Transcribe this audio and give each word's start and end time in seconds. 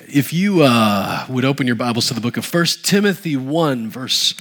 If 0.00 0.30
you 0.30 0.62
uh, 0.62 1.24
would 1.28 1.46
open 1.46 1.66
your 1.66 1.74
Bibles 1.74 2.08
to 2.08 2.14
the 2.14 2.20
book 2.20 2.36
of 2.36 2.52
1 2.52 2.66
Timothy 2.82 3.34
1, 3.34 3.88
verse 3.88 4.34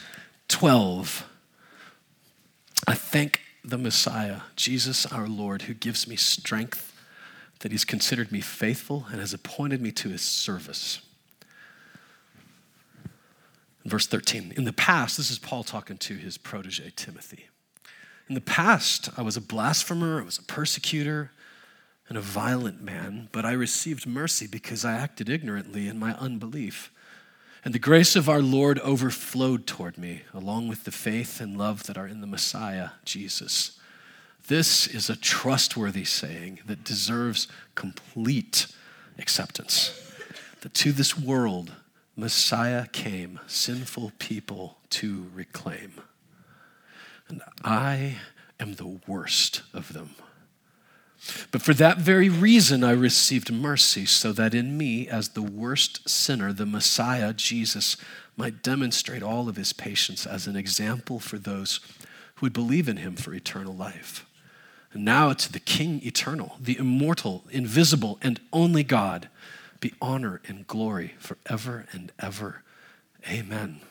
12. 0.50 1.26
I 2.86 2.94
thank 2.94 3.40
the 3.64 3.78
Messiah, 3.78 4.42
Jesus 4.58 5.06
our 5.06 5.30
Lord, 5.30 5.64
who 5.64 5.74
gives 5.74 6.10
me 6.10 6.18
strength, 6.18 6.94
that 7.62 7.72
he's 7.72 7.86
considered 7.86 8.34
me 8.34 8.42
faithful 8.42 9.06
and 9.10 9.22
has 9.22 9.34
appointed 9.34 9.82
me 9.82 9.94
to 9.94 10.10
his 10.10 10.22
service. 10.22 11.00
Verse 13.86 14.08
13. 14.08 14.54
In 14.58 14.66
the 14.66 14.74
past, 14.74 15.16
this 15.16 15.32
is 15.32 15.40
Paul 15.40 15.64
talking 15.64 15.98
to 16.00 16.16
his 16.16 16.38
protege, 16.38 16.92
Timothy. 16.98 17.46
In 18.28 18.36
the 18.36 18.42
past, 18.42 19.10
I 19.18 19.22
was 19.22 19.38
a 19.38 19.42
blasphemer, 19.42 20.20
I 20.20 20.26
was 20.26 20.38
a 20.38 20.44
persecutor, 20.44 21.32
and 22.08 22.18
a 22.18 22.22
violent 22.22 22.82
man, 22.82 23.30
but 23.32 23.46
I 23.46 23.52
received 23.54 24.06
mercy 24.06 24.48
because 24.48 24.86
I 24.86 24.94
acted 24.94 25.30
ignorantly 25.30 25.88
in 25.88 25.98
my 25.98 26.14
unbelief. 26.14 26.92
And 27.64 27.74
the 27.74 27.80
grace 27.80 28.16
of 28.16 28.30
our 28.30 28.42
Lord 28.42 28.78
overflowed 28.80 29.66
toward 29.66 29.98
me, 29.98 30.22
along 30.34 30.68
with 30.68 30.84
the 30.84 30.92
faith 30.92 31.42
and 31.42 31.58
love 31.58 31.84
that 31.84 31.98
are 31.98 32.08
in 32.08 32.22
the 32.22 32.28
Messiah, 32.28 32.90
Jesus. 33.06 33.80
This 34.48 34.86
is 34.86 35.10
a 35.10 35.16
trustworthy 35.16 36.06
saying 36.06 36.60
that 36.68 36.84
deserves 36.84 37.48
complete 37.74 38.68
acceptance. 39.18 40.00
That 40.62 40.76
to 40.76 40.92
this 40.92 41.18
world, 41.18 41.72
Messiah 42.16 42.86
came, 42.88 43.40
sinful 43.48 44.14
people 44.20 44.78
to 44.92 45.26
reclaim. 45.34 45.94
And 47.28 47.42
I 47.64 48.18
am 48.60 48.76
the 48.76 49.00
worst 49.08 49.64
of 49.74 49.94
them. 49.94 50.12
But 51.52 51.62
for 51.62 51.74
that 51.74 51.98
very 51.98 52.30
reason, 52.30 52.84
I 52.84 52.92
received 52.92 53.52
mercy, 53.52 54.06
so 54.06 54.32
that 54.34 54.54
in 54.54 54.78
me, 54.78 55.08
as 55.08 55.30
the 55.30 55.42
worst 55.42 56.08
sinner, 56.08 56.54
the 56.54 56.66
Messiah, 56.66 57.34
Jesus, 57.34 57.98
might 58.38 58.62
demonstrate 58.62 59.24
all 59.24 59.50
of 59.50 59.56
his 59.56 59.74
patience 59.74 60.28
as 60.28 60.46
an 60.46 60.56
example 60.56 61.20
for 61.20 61.38
those 61.38 61.80
who 62.36 62.46
would 62.46 62.54
believe 62.54 62.90
in 62.90 62.98
him 62.98 63.16
for 63.16 63.34
eternal 63.34 63.74
life. 63.74 64.26
And 64.92 65.04
now 65.04 65.34
to 65.34 65.52
the 65.52 65.60
King 65.60 66.02
eternal, 66.06 66.58
the 66.60 66.78
immortal, 66.78 67.46
invisible, 67.50 68.20
and 68.22 68.40
only 68.54 68.84
God, 68.84 69.30
be 69.80 69.94
honor 70.02 70.42
and 70.48 70.68
glory 70.68 71.16
forever 71.18 71.86
and 71.92 72.12
ever. 72.20 72.64
Amen. 73.30 73.82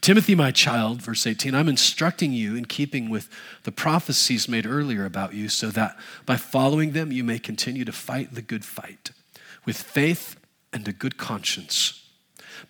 Timothy, 0.00 0.34
my 0.34 0.50
child, 0.50 1.00
verse 1.00 1.26
18, 1.26 1.54
I'm 1.54 1.68
instructing 1.68 2.32
you 2.32 2.56
in 2.56 2.64
keeping 2.64 3.08
with 3.08 3.28
the 3.62 3.72
prophecies 3.72 4.48
made 4.48 4.66
earlier 4.66 5.04
about 5.04 5.34
you, 5.34 5.48
so 5.48 5.68
that 5.68 5.96
by 6.26 6.36
following 6.36 6.92
them 6.92 7.12
you 7.12 7.22
may 7.22 7.38
continue 7.38 7.84
to 7.84 7.92
fight 7.92 8.34
the 8.34 8.42
good 8.42 8.64
fight 8.64 9.12
with 9.64 9.76
faith 9.76 10.36
and 10.72 10.86
a 10.88 10.92
good 10.92 11.16
conscience. 11.16 12.08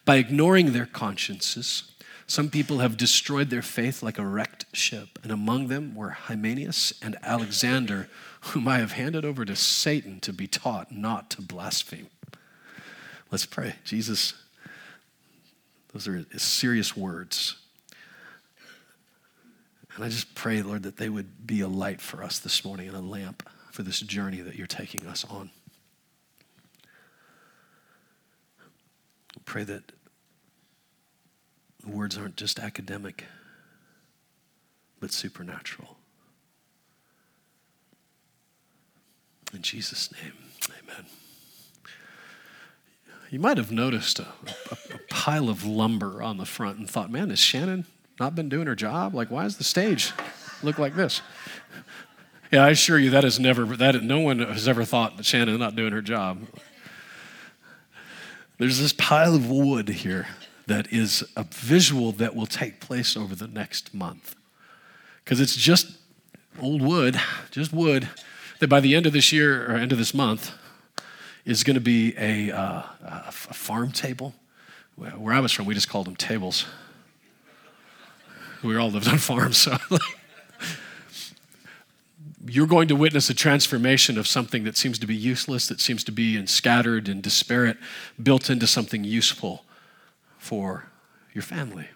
By 0.05 0.17
ignoring 0.17 0.73
their 0.73 0.87
consciences, 0.87 1.93
some 2.27 2.51
people 2.51 2.79
have 2.79 2.97
destroyed 2.97 3.51
their 3.51 3.63
faith 3.63 4.03
like 4.03 4.19
a 4.19 4.27
wrecked 4.27 4.65
ship, 4.73 5.19
and 5.23 5.31
among 5.31 5.69
them 5.69 5.95
were 5.95 6.11
Hymenaeus 6.11 6.93
and 7.03 7.17
Alexander, 7.23 8.09
whom 8.41 8.67
I 8.67 8.79
have 8.79 8.93
handed 8.93 9.25
over 9.25 9.45
to 9.45 9.57
Satan 9.57 10.21
to 10.21 10.33
be 10.33 10.47
taught 10.47 10.93
not 10.93 11.31
to 11.31 11.43
blaspheme. 11.43 12.09
Let's 13.31 13.47
pray. 13.47 13.77
Jesus, 13.85 14.35
those 15.93 16.09
are 16.09 16.25
serious 16.37 16.97
words. 16.97 17.57
And 19.95 20.05
I 20.05 20.09
just 20.09 20.35
pray, 20.35 20.63
Lord, 20.63 20.85
that 20.85 20.97
they 20.97 21.09
would 21.09 21.47
be 21.47 21.61
a 21.61 21.69
light 21.69 22.01
for 22.01 22.23
us 22.23 22.39
this 22.39 22.65
morning 22.65 22.89
and 22.89 22.97
a 22.97 23.01
lamp 23.01 23.49
for 23.71 23.83
this 23.83 24.01
journey 24.01 24.41
that 24.41 24.57
you're 24.57 24.67
taking 24.67 25.07
us 25.07 25.25
on. 25.29 25.51
Pray 29.45 29.65
that 29.65 29.93
the 31.85 31.91
words 31.91 32.17
aren't 32.17 32.37
just 32.37 32.59
academic, 32.59 33.25
but 35.01 35.13
supernatural. 35.13 35.97
In 39.53 39.61
Jesus' 39.61 40.11
name, 40.13 40.33
amen. 40.71 41.07
You 43.33 43.39
might 43.39 43.57
have 43.57 43.73
noticed 43.73 44.19
a, 44.19 44.27
a, 44.47 44.95
a, 44.95 44.99
pile 45.09 45.49
of 45.49 45.65
lumber 45.65 46.21
on 46.21 46.37
the 46.37 46.45
front 46.45 46.77
and 46.77 46.89
thought, 46.89 47.11
man, 47.11 47.31
has 47.31 47.39
Shannon 47.39 47.87
not 48.21 48.35
been 48.35 48.51
doing 48.51 48.67
her 48.67 48.75
job? 48.75 49.15
Like, 49.15 49.31
why 49.31 49.45
does 49.45 49.57
the 49.57 49.65
stage 49.65 50.13
look 50.63 50.79
like 50.79 50.95
this? 50.95 51.23
Yeah, 52.51 52.63
I 52.63 52.69
assure 52.69 52.99
you 52.99 53.09
that 53.09 53.25
is 53.25 53.41
never, 53.41 53.65
that 53.65 54.03
no 54.03 54.21
one 54.21 54.41
has 54.41 54.69
ever 54.69 54.85
thought 54.85 55.17
that 55.17 55.25
Shannon 55.25 55.59
not 55.59 55.75
doing 55.75 55.93
her 55.93 56.03
job. 56.03 56.47
There's 58.59 58.79
this 58.79 58.93
pile 58.93 59.35
of 59.35 59.49
wood 59.49 59.89
here 59.89 60.27
that 60.67 60.93
is 60.93 61.25
a 61.35 61.45
visual 61.45 62.13
that 62.13 62.37
will 62.37 62.45
take 62.45 62.81
place 62.81 63.17
over 63.17 63.35
the 63.35 63.49
next 63.49 63.95
month. 63.95 64.37
Because 65.25 65.41
it's 65.41 65.57
just 65.57 65.97
old 66.61 66.83
wood, 66.83 67.19
just 67.51 67.73
wood, 67.73 68.11
that 68.59 68.69
by 68.69 68.81
the 68.81 68.95
end 68.95 69.07
of 69.07 69.15
this 69.15 69.33
year 69.33 69.65
or 69.65 69.77
end 69.77 69.91
of 69.91 69.97
this 69.97 70.13
month, 70.13 70.53
is 71.45 71.65
going 71.65 71.75
to 71.75 71.81
be 71.81 72.15
a, 72.17 72.51
uh, 72.51 72.83
a 73.03 73.33
farm 73.33 73.93
table. 73.93 74.35
Where 74.97 75.35
I 75.35 75.41
was 75.41 75.53
from, 75.53 75.67
we 75.67 75.75
just 75.75 75.89
called 75.89 76.07
them 76.07 76.17
tables. 76.17 76.67
We 78.63 78.77
all 78.77 78.91
lived 78.91 79.09
on 79.09 79.19
farms, 79.19 79.59
so. 79.59 79.77
You're 82.47 82.67
going 82.67 82.89
to 82.89 82.97
witness 82.97 83.31
a 83.31 83.35
transformation 83.35 84.19
of 84.19 84.27
something 84.27 84.65
that 84.65 84.77
seems 84.77 84.99
to 84.99 85.07
be 85.07 85.15
useless, 85.15 85.69
that 85.69 85.81
seems 85.81 86.03
to 86.05 86.13
be 86.13 86.37
in 86.37 86.49
scattered 86.49 87.09
and 87.09 87.23
disparate, 87.23 87.77
built 88.21 88.51
into 88.51 88.67
something 88.67 89.05
useful 89.05 89.65
for 90.39 90.87
your 91.33 91.43
family. 91.43 91.89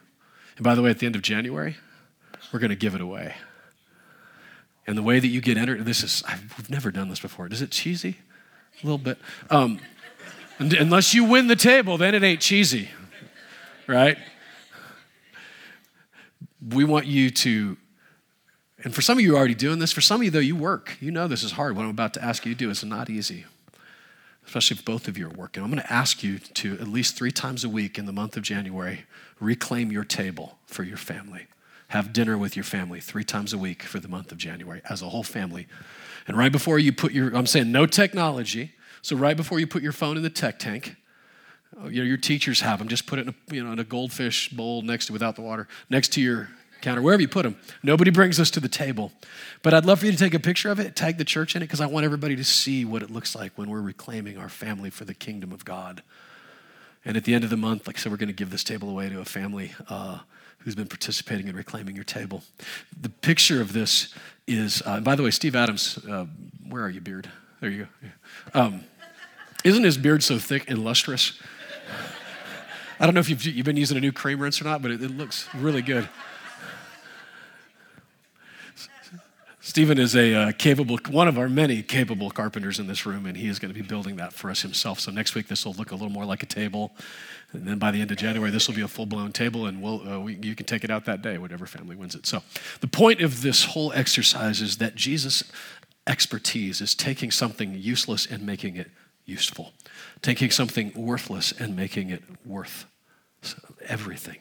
And 0.56 0.64
by 0.64 0.74
the 0.74 0.82
way, 0.82 0.90
at 0.90 1.00
the 1.00 1.06
end 1.06 1.16
of 1.16 1.22
January, 1.22 1.76
we're 2.52 2.60
going 2.60 2.70
to 2.70 2.76
give 2.76 2.94
it 2.94 3.00
away. 3.00 3.34
And 4.86 4.96
the 4.96 5.02
way 5.02 5.18
that 5.18 5.26
you 5.26 5.40
get 5.40 5.56
entered, 5.56 5.84
this 5.84 6.04
is, 6.04 6.22
I've 6.28 6.70
never 6.70 6.92
done 6.92 7.08
this 7.08 7.18
before. 7.18 7.48
Is 7.48 7.60
it 7.60 7.72
cheesy? 7.72 8.18
A 8.82 8.86
little 8.86 8.98
bit. 8.98 9.18
Um, 9.50 9.80
unless 10.58 11.14
you 11.14 11.24
win 11.24 11.46
the 11.46 11.56
table, 11.56 11.98
then 11.98 12.14
it 12.14 12.22
ain't 12.22 12.40
cheesy, 12.40 12.90
right? 13.86 14.18
We 16.68 16.84
want 16.84 17.06
you 17.06 17.30
to, 17.30 17.76
and 18.82 18.94
for 18.94 19.02
some 19.02 19.18
of 19.18 19.24
you 19.24 19.34
are 19.34 19.38
already 19.38 19.54
doing 19.54 19.78
this. 19.78 19.92
For 19.92 20.00
some 20.00 20.20
of 20.20 20.24
you, 20.24 20.30
though, 20.30 20.38
you 20.38 20.56
work. 20.56 20.96
You 21.00 21.10
know 21.10 21.28
this 21.28 21.42
is 21.42 21.52
hard. 21.52 21.76
What 21.76 21.84
I'm 21.84 21.90
about 21.90 22.14
to 22.14 22.24
ask 22.24 22.44
you 22.44 22.54
to 22.54 22.58
do 22.58 22.70
is 22.70 22.84
not 22.84 23.08
easy, 23.08 23.44
especially 24.46 24.78
if 24.78 24.84
both 24.84 25.08
of 25.08 25.16
you 25.16 25.26
are 25.26 25.30
working. 25.30 25.62
I'm 25.62 25.70
going 25.70 25.82
to 25.82 25.92
ask 25.92 26.22
you 26.22 26.38
to, 26.38 26.74
at 26.74 26.88
least 26.88 27.16
three 27.16 27.32
times 27.32 27.64
a 27.64 27.68
week 27.68 27.98
in 27.98 28.06
the 28.06 28.12
month 28.12 28.36
of 28.36 28.42
January, 28.42 29.04
reclaim 29.40 29.92
your 29.92 30.04
table 30.04 30.58
for 30.66 30.82
your 30.82 30.96
family. 30.96 31.46
Have 31.88 32.12
dinner 32.12 32.36
with 32.36 32.56
your 32.56 32.64
family 32.64 33.00
three 33.00 33.24
times 33.24 33.52
a 33.52 33.58
week 33.58 33.82
for 33.82 34.00
the 34.00 34.08
month 34.08 34.32
of 34.32 34.38
January 34.38 34.82
as 34.88 35.02
a 35.02 35.08
whole 35.08 35.22
family 35.22 35.66
and 36.26 36.36
right 36.36 36.52
before 36.52 36.78
you 36.78 36.92
put 36.92 37.12
your, 37.12 37.34
I'm 37.34 37.46
saying 37.46 37.70
no 37.70 37.86
technology. 37.86 38.72
So 39.02 39.16
right 39.16 39.36
before 39.36 39.60
you 39.60 39.66
put 39.66 39.82
your 39.82 39.92
phone 39.92 40.16
in 40.16 40.22
the 40.22 40.30
tech 40.30 40.58
tank, 40.58 40.96
uh, 41.80 41.88
you 41.88 42.02
know, 42.02 42.06
your 42.06 42.16
teachers 42.16 42.60
have 42.60 42.78
them. 42.78 42.88
Just 42.88 43.06
put 43.06 43.18
it 43.18 43.22
in 43.22 43.28
a, 43.28 43.54
you 43.54 43.62
know, 43.62 43.72
in 43.72 43.78
a 43.78 43.84
goldfish 43.84 44.48
bowl 44.48 44.82
next 44.82 45.06
to, 45.06 45.12
without 45.12 45.36
the 45.36 45.42
water, 45.42 45.68
next 45.88 46.12
to 46.14 46.20
your 46.20 46.48
counter, 46.80 47.00
wherever 47.00 47.22
you 47.22 47.28
put 47.28 47.44
them. 47.44 47.56
Nobody 47.82 48.10
brings 48.10 48.40
us 48.40 48.50
to 48.52 48.60
the 48.60 48.68
table. 48.68 49.12
But 49.62 49.74
I'd 49.74 49.84
love 49.84 50.00
for 50.00 50.06
you 50.06 50.12
to 50.12 50.18
take 50.18 50.34
a 50.34 50.40
picture 50.40 50.70
of 50.70 50.80
it, 50.80 50.96
tag 50.96 51.18
the 51.18 51.24
church 51.24 51.54
in 51.54 51.62
it, 51.62 51.66
because 51.66 51.80
I 51.80 51.86
want 51.86 52.04
everybody 52.04 52.34
to 52.36 52.44
see 52.44 52.84
what 52.84 53.02
it 53.02 53.10
looks 53.10 53.34
like 53.34 53.52
when 53.56 53.70
we're 53.70 53.80
reclaiming 53.80 54.36
our 54.36 54.48
family 54.48 54.90
for 54.90 55.04
the 55.04 55.14
kingdom 55.14 55.52
of 55.52 55.64
God. 55.64 56.02
And 57.04 57.16
at 57.16 57.24
the 57.24 57.34
end 57.34 57.44
of 57.44 57.50
the 57.50 57.56
month, 57.56 57.86
like 57.86 57.96
I 57.96 58.00
said, 58.00 58.10
we're 58.10 58.18
going 58.18 58.28
to 58.28 58.34
give 58.34 58.50
this 58.50 58.64
table 58.64 58.90
away 58.90 59.08
to 59.08 59.20
a 59.20 59.24
family 59.24 59.72
uh, 59.88 60.20
who's 60.66 60.74
been 60.74 60.88
participating 60.88 61.46
in 61.46 61.54
reclaiming 61.54 61.94
your 61.94 62.04
table. 62.04 62.42
The 63.00 63.08
picture 63.08 63.60
of 63.60 63.72
this 63.72 64.12
is, 64.48 64.82
uh, 64.84 64.98
by 64.98 65.14
the 65.14 65.22
way, 65.22 65.30
Steve 65.30 65.54
Adams, 65.54 65.96
uh, 66.10 66.26
where 66.68 66.82
are 66.82 66.90
you, 66.90 67.00
beard? 67.00 67.30
There 67.60 67.70
you 67.70 67.86
go. 68.02 68.08
Um, 68.52 68.80
isn't 69.62 69.84
his 69.84 69.96
beard 69.96 70.24
so 70.24 70.40
thick 70.40 70.68
and 70.68 70.84
lustrous? 70.84 71.40
I 72.98 73.06
don't 73.06 73.14
know 73.14 73.20
if 73.20 73.30
you've, 73.30 73.44
you've 73.44 73.64
been 73.64 73.76
using 73.76 73.96
a 73.96 74.00
new 74.00 74.10
cream 74.10 74.40
rinse 74.40 74.60
or 74.60 74.64
not, 74.64 74.82
but 74.82 74.90
it, 74.90 75.00
it 75.00 75.12
looks 75.12 75.48
really 75.54 75.82
good. 75.82 76.08
Stephen 79.66 79.98
is 79.98 80.14
a 80.14 80.32
uh, 80.32 80.52
capable, 80.52 80.96
one 81.10 81.26
of 81.26 81.36
our 81.36 81.48
many 81.48 81.82
capable 81.82 82.30
carpenters 82.30 82.78
in 82.78 82.86
this 82.86 83.04
room, 83.04 83.26
and 83.26 83.36
he 83.36 83.48
is 83.48 83.58
going 83.58 83.68
to 83.68 83.74
be 83.74 83.84
building 83.84 84.14
that 84.14 84.32
for 84.32 84.48
us 84.48 84.62
himself. 84.62 85.00
So 85.00 85.10
next 85.10 85.34
week, 85.34 85.48
this 85.48 85.66
will 85.66 85.72
look 85.72 85.90
a 85.90 85.94
little 85.94 86.08
more 86.08 86.24
like 86.24 86.44
a 86.44 86.46
table. 86.46 86.94
And 87.50 87.66
then 87.66 87.76
by 87.80 87.90
the 87.90 88.00
end 88.00 88.12
of 88.12 88.16
January, 88.16 88.52
this 88.52 88.68
will 88.68 88.76
be 88.76 88.82
a 88.82 88.88
full 88.88 89.06
blown 89.06 89.32
table, 89.32 89.66
and 89.66 89.82
we'll, 89.82 90.08
uh, 90.08 90.20
we, 90.20 90.36
you 90.36 90.54
can 90.54 90.66
take 90.66 90.84
it 90.84 90.90
out 90.90 91.04
that 91.06 91.20
day, 91.20 91.36
whatever 91.36 91.66
family 91.66 91.96
wins 91.96 92.14
it. 92.14 92.26
So 92.26 92.44
the 92.80 92.86
point 92.86 93.20
of 93.20 93.42
this 93.42 93.64
whole 93.64 93.92
exercise 93.92 94.60
is 94.60 94.76
that 94.76 94.94
Jesus' 94.94 95.42
expertise 96.06 96.80
is 96.80 96.94
taking 96.94 97.32
something 97.32 97.74
useless 97.74 98.24
and 98.24 98.46
making 98.46 98.76
it 98.76 98.92
useful, 99.24 99.72
taking 100.22 100.52
something 100.52 100.92
worthless 100.94 101.50
and 101.50 101.74
making 101.74 102.10
it 102.10 102.22
worth 102.44 102.86
everything. 103.84 104.38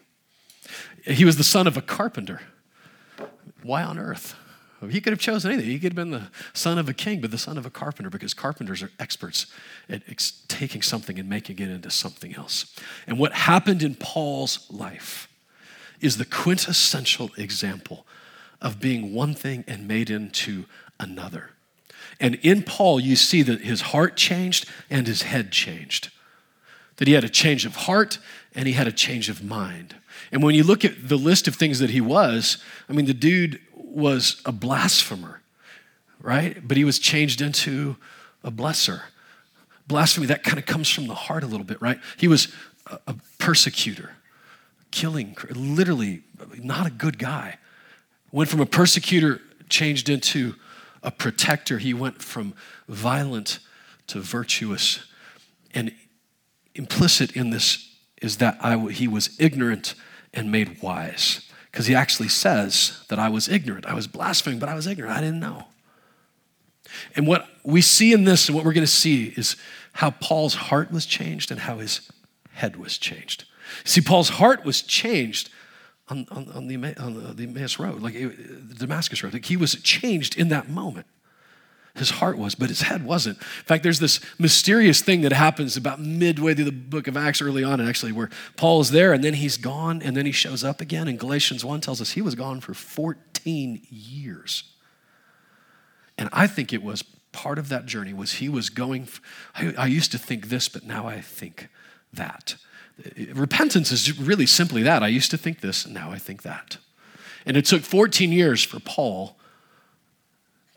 He 1.04 1.25
was 1.25 1.38
the 1.38 1.44
son 1.44 1.66
of 1.66 1.78
a 1.78 1.81
carpenter. 1.81 2.42
Why 3.63 3.81
on 3.81 3.98
earth? 3.98 4.36
He 4.89 5.01
could 5.01 5.13
have 5.13 5.19
chosen 5.19 5.51
anything. 5.51 5.72
He 5.72 5.80
could 5.80 5.94
have 5.94 5.95
been 5.95 6.12
the 6.12 6.30
son 6.54 6.77
of 6.77 6.89
a 6.89 6.94
king, 6.94 7.22
but 7.22 7.31
the 7.31 7.38
son 7.38 7.57
of 7.57 7.66
a 7.66 7.69
carpenter, 7.69 8.10
because 8.10 8.33
carpenters 8.33 8.83
are 8.83 8.92
experts 9.00 9.48
at 9.89 10.01
ex- 10.07 10.44
taking 10.48 10.81
something 10.81 11.18
and 11.18 11.30
making 11.30 11.60
it 11.60 11.69
into 11.69 11.89
something 11.89 12.36
else. 12.36 12.75
And 13.07 13.18
what 13.18 13.33
happened 13.33 13.81
in 13.81 13.95
Paul's 13.95 14.69
life 14.69 15.30
is 16.01 16.18
the 16.18 16.25
quintessential 16.25 17.31
example 17.38 18.06
of 18.62 18.80
being 18.80 19.13
one 19.13 19.33
thing 19.33 19.63
and 19.68 19.88
made 19.88 20.10
into 20.10 20.66
another. 21.00 21.51
And 22.19 22.36
in 22.36 22.63
Paul, 22.63 23.00
you 23.00 23.16
see 23.16 23.42
that 23.44 23.62
his 23.62 23.81
heart 23.81 24.16
changed 24.16 24.69
and 24.89 25.07
his 25.07 25.24
head 25.24 25.51
changed. 25.51 26.12
That 26.97 27.07
he 27.07 27.13
had 27.13 27.24
a 27.24 27.30
change 27.30 27.65
of 27.65 27.75
heart 27.75 28.19
and 28.53 28.68
he 28.68 28.74
had 28.74 28.88
a 28.88 28.92
change 28.92 29.30
of 29.30 29.44
mind. 29.44 29.95
And 30.31 30.42
when 30.42 30.56
you 30.56 30.63
look 30.63 30.86
at 30.86 31.09
the 31.09 31.18
list 31.18 31.47
of 31.47 31.56
things 31.56 31.80
that 31.80 31.89
he 31.89 32.01
was, 32.01 32.57
I 32.89 32.94
mean, 32.94 33.06
the 33.06 33.13
dude 33.13 33.59
was 33.74 34.42
a 34.45 34.51
blasphemer, 34.51 35.42
right? 36.21 36.65
But 36.65 36.77
he 36.77 36.83
was 36.83 37.00
changed 37.00 37.42
into 37.42 37.97
a 38.44 38.51
blesser. 38.51 39.01
Blasphemy, 39.88 40.27
that 40.27 40.44
kind 40.44 40.57
of 40.57 40.65
comes 40.65 40.89
from 40.89 41.07
the 41.07 41.15
heart 41.15 41.44
a 41.44 41.47
little 41.47 41.65
bit, 41.65 41.81
right? 41.81 42.00
He 42.18 42.27
was 42.27 42.47
a 43.07 43.15
persecutor, 43.39 44.12
killing, 44.92 45.36
literally 45.51 46.24
not 46.57 46.88
a 46.88 46.92
good 46.92 47.19
guy. 47.19 47.57
Went 48.31 48.50
from 48.50 48.62
a 48.62 48.65
persecutor, 48.65 49.42
changed 49.69 50.09
into 50.09 50.56
a 51.03 51.12
protector. 51.12 51.77
He 51.77 51.94
went 51.94 52.21
from 52.21 52.53
violent 52.88 53.59
to 54.07 54.19
virtuous. 54.19 55.03
And 55.74 55.94
implicit 56.75 57.36
in 57.36 57.50
this 57.50 57.95
is 58.22 58.38
that 58.38 58.57
I, 58.62 58.77
he 58.92 59.07
was 59.07 59.36
ignorant 59.39 59.95
and 60.33 60.51
made 60.51 60.81
wise. 60.81 61.42
Because 61.72 61.88
he 61.88 61.95
actually 61.95 62.30
says 62.30 63.04
that 63.10 63.19
I 63.19 63.27
was 63.27 63.50
ignorant. 63.50 63.86
I 63.86 63.94
was 63.94 64.07
blaspheming, 64.07 64.60
but 64.60 64.69
I 64.69 64.75
was 64.75 64.88
ignorant. 64.88 65.16
I 65.16 65.19
didn't 65.19 65.42
know. 65.42 65.66
And 67.16 67.27
what 67.27 67.48
we 67.63 67.81
see 67.81 68.13
in 68.13 68.24
this 68.24 68.48
and 68.48 68.56
what 68.56 68.63
we're 68.63 68.74
going 68.74 68.86
to 68.86 68.92
see 68.92 69.33
is 69.36 69.57
how 69.94 70.12
Paul's 70.12 70.56
heart 70.56 70.92
was 70.92 71.06
changed 71.06 71.51
and 71.51 71.60
how 71.60 71.80
his 71.80 72.10
head 72.54 72.78
was 72.78 72.98
changed. 72.98 73.45
See, 73.83 74.01
Paul's 74.01 74.30
heart 74.30 74.63
was 74.63 74.81
changed 74.81 75.50
on, 76.07 76.28
on, 76.31 76.50
on 76.54 76.68
the, 76.68 77.01
on 77.01 77.36
the 77.36 77.44
Emmaus 77.44 77.80
Road, 77.80 78.01
like 78.01 78.16
eh, 78.16 78.30
the 78.30 78.75
Damascus 78.75 79.24
Road. 79.24 79.33
Like 79.33 79.45
he 79.45 79.57
was 79.57 79.75
changed 79.75 80.38
in 80.38 80.50
that 80.50 80.69
moment. 80.69 81.07
His 81.95 82.09
heart 82.09 82.38
was, 82.38 82.56
but 82.56 82.68
his 82.68 82.81
head 82.81 83.06
wasn't. 83.06 83.38
In 83.38 83.63
fact, 83.63 83.83
there's 83.83 84.00
this 84.00 84.19
mysterious 84.38 85.01
thing 85.01 85.21
that 85.21 85.31
happens 85.31 85.77
about 85.77 86.01
midway 86.01 86.53
through 86.53 86.65
the 86.65 86.71
book 86.71 87.07
of 87.07 87.15
Acts, 87.15 87.42
early 87.42 87.63
on, 87.63 87.80
and 87.80 87.88
actually, 87.88 88.12
where 88.12 88.30
Paul 88.57 88.81
is 88.81 88.92
there 88.92 89.13
and 89.13 89.24
then 89.24 89.36
he's 89.36 89.56
gone 89.56 90.01
and 90.01 90.15
then 90.15 90.25
he 90.25 90.33
shows 90.33 90.63
up 90.63 90.81
again. 90.81 91.07
And 91.07 91.18
Galatians 91.18 91.63
1 91.63 91.80
tells 91.80 92.01
us 92.01 92.12
he 92.12 92.21
was 92.21 92.36
gone 92.36 92.59
for 92.59 92.74
14 92.74 93.81
years. 93.89 94.63
And 96.18 96.30
I 96.33 96.47
think 96.47 96.74
it 96.74 96.83
was 96.83 97.01
part 97.31 97.57
of 97.57 97.69
that 97.69 97.86
journey 97.86 98.13
was 98.13 98.33
he 98.33 98.50
was 98.50 98.69
going, 98.69 99.07
I, 99.56 99.74
I 99.77 99.86
used 99.88 100.12
to 100.12 100.18
think 100.18 100.50
this, 100.50 100.68
but 100.68 100.83
now 100.83 101.07
I 101.07 101.21
think 101.21 101.69
that. 102.13 102.56
Repentance 103.33 103.92
is 103.92 104.19
really 104.19 104.45
simply 104.45 104.83
that. 104.83 105.01
I 105.01 105.07
used 105.07 105.31
to 105.31 105.38
think 105.38 105.62
this, 105.62 105.86
and 105.86 105.94
now 105.94 106.12
I 106.12 106.18
think 106.18 106.42
that. 106.44 106.77
And 107.45 107.56
it 107.56 107.65
took 107.65 107.83
14 107.83 108.31
years 108.31 108.63
for 108.63 108.80
Paul 108.80 109.38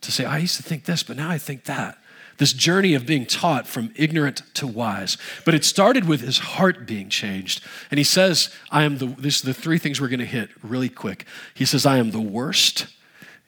to 0.02 0.12
say, 0.12 0.24
I 0.24 0.38
used 0.38 0.56
to 0.56 0.62
think 0.62 0.84
this, 0.84 1.02
but 1.02 1.16
now 1.16 1.30
I 1.30 1.38
think 1.38 1.64
that. 1.64 1.98
This 2.38 2.52
journey 2.52 2.94
of 2.94 3.04
being 3.04 3.26
taught 3.26 3.66
from 3.66 3.92
ignorant 3.96 4.42
to 4.54 4.66
wise. 4.66 5.18
But 5.44 5.54
it 5.54 5.64
started 5.64 6.06
with 6.06 6.20
his 6.20 6.38
heart 6.38 6.86
being 6.86 7.08
changed. 7.08 7.64
And 7.90 7.98
he 7.98 8.04
says, 8.04 8.54
I 8.70 8.84
am 8.84 8.98
the, 8.98 9.06
this 9.06 9.40
the 9.40 9.52
three 9.52 9.78
things 9.78 10.00
we're 10.00 10.08
going 10.08 10.20
to 10.20 10.24
hit 10.24 10.50
really 10.62 10.88
quick. 10.88 11.26
He 11.54 11.64
says, 11.64 11.84
I 11.84 11.98
am 11.98 12.12
the 12.12 12.20
worst. 12.20 12.86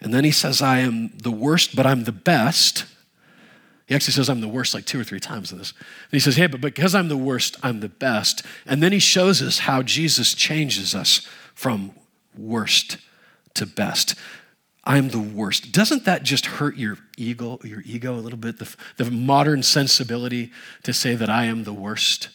And 0.00 0.12
then 0.12 0.25
he 0.25 0.32
says, 0.32 0.61
I 0.61 0.79
am 0.81 1.12
the 1.17 1.31
worst, 1.31 1.76
but 1.76 1.87
I'm 1.87 2.02
the 2.02 2.12
best. 2.12 2.85
He 3.87 3.94
actually 3.94 4.12
says, 4.12 4.29
I'm 4.29 4.41
the 4.41 4.49
worst 4.49 4.75
like 4.75 4.87
two 4.87 5.00
or 5.00 5.05
three 5.05 5.20
times 5.20 5.53
in 5.53 5.58
this. 5.58 5.73
And 5.73 6.12
he 6.12 6.20
says, 6.20 6.37
Hey, 6.37 6.46
but 6.46 6.61
because 6.61 6.94
I'm 6.94 7.08
the 7.08 7.17
worst, 7.17 7.56
I'm 7.62 7.81
the 7.81 7.88
best. 7.88 8.44
And 8.67 8.82
then 8.82 8.93
he 8.93 8.99
shows 8.99 9.43
us 9.43 9.61
how 9.61 9.82
Jesus 9.82 10.35
changes 10.35 10.94
us 10.94 11.26
from 11.55 11.93
worst 12.37 12.99
to 13.55 13.67
best. 13.67 14.14
I'm 14.91 15.11
the 15.11 15.21
worst. 15.21 15.71
Doesn't 15.71 16.05
that 16.07 16.25
just 16.25 16.47
hurt 16.47 16.77
your 16.77 16.99
ego, 17.17 17.61
your 17.63 17.81
ego 17.87 18.13
a 18.15 18.19
little 18.19 18.37
bit? 18.37 18.59
The, 18.59 18.75
the 18.97 19.09
modern 19.09 19.63
sensibility 19.63 20.51
to 20.83 20.93
say 20.93 21.15
that 21.15 21.31
I 21.31 21.45
am 21.45 21.63
the 21.63 21.73
worst. 21.73 22.29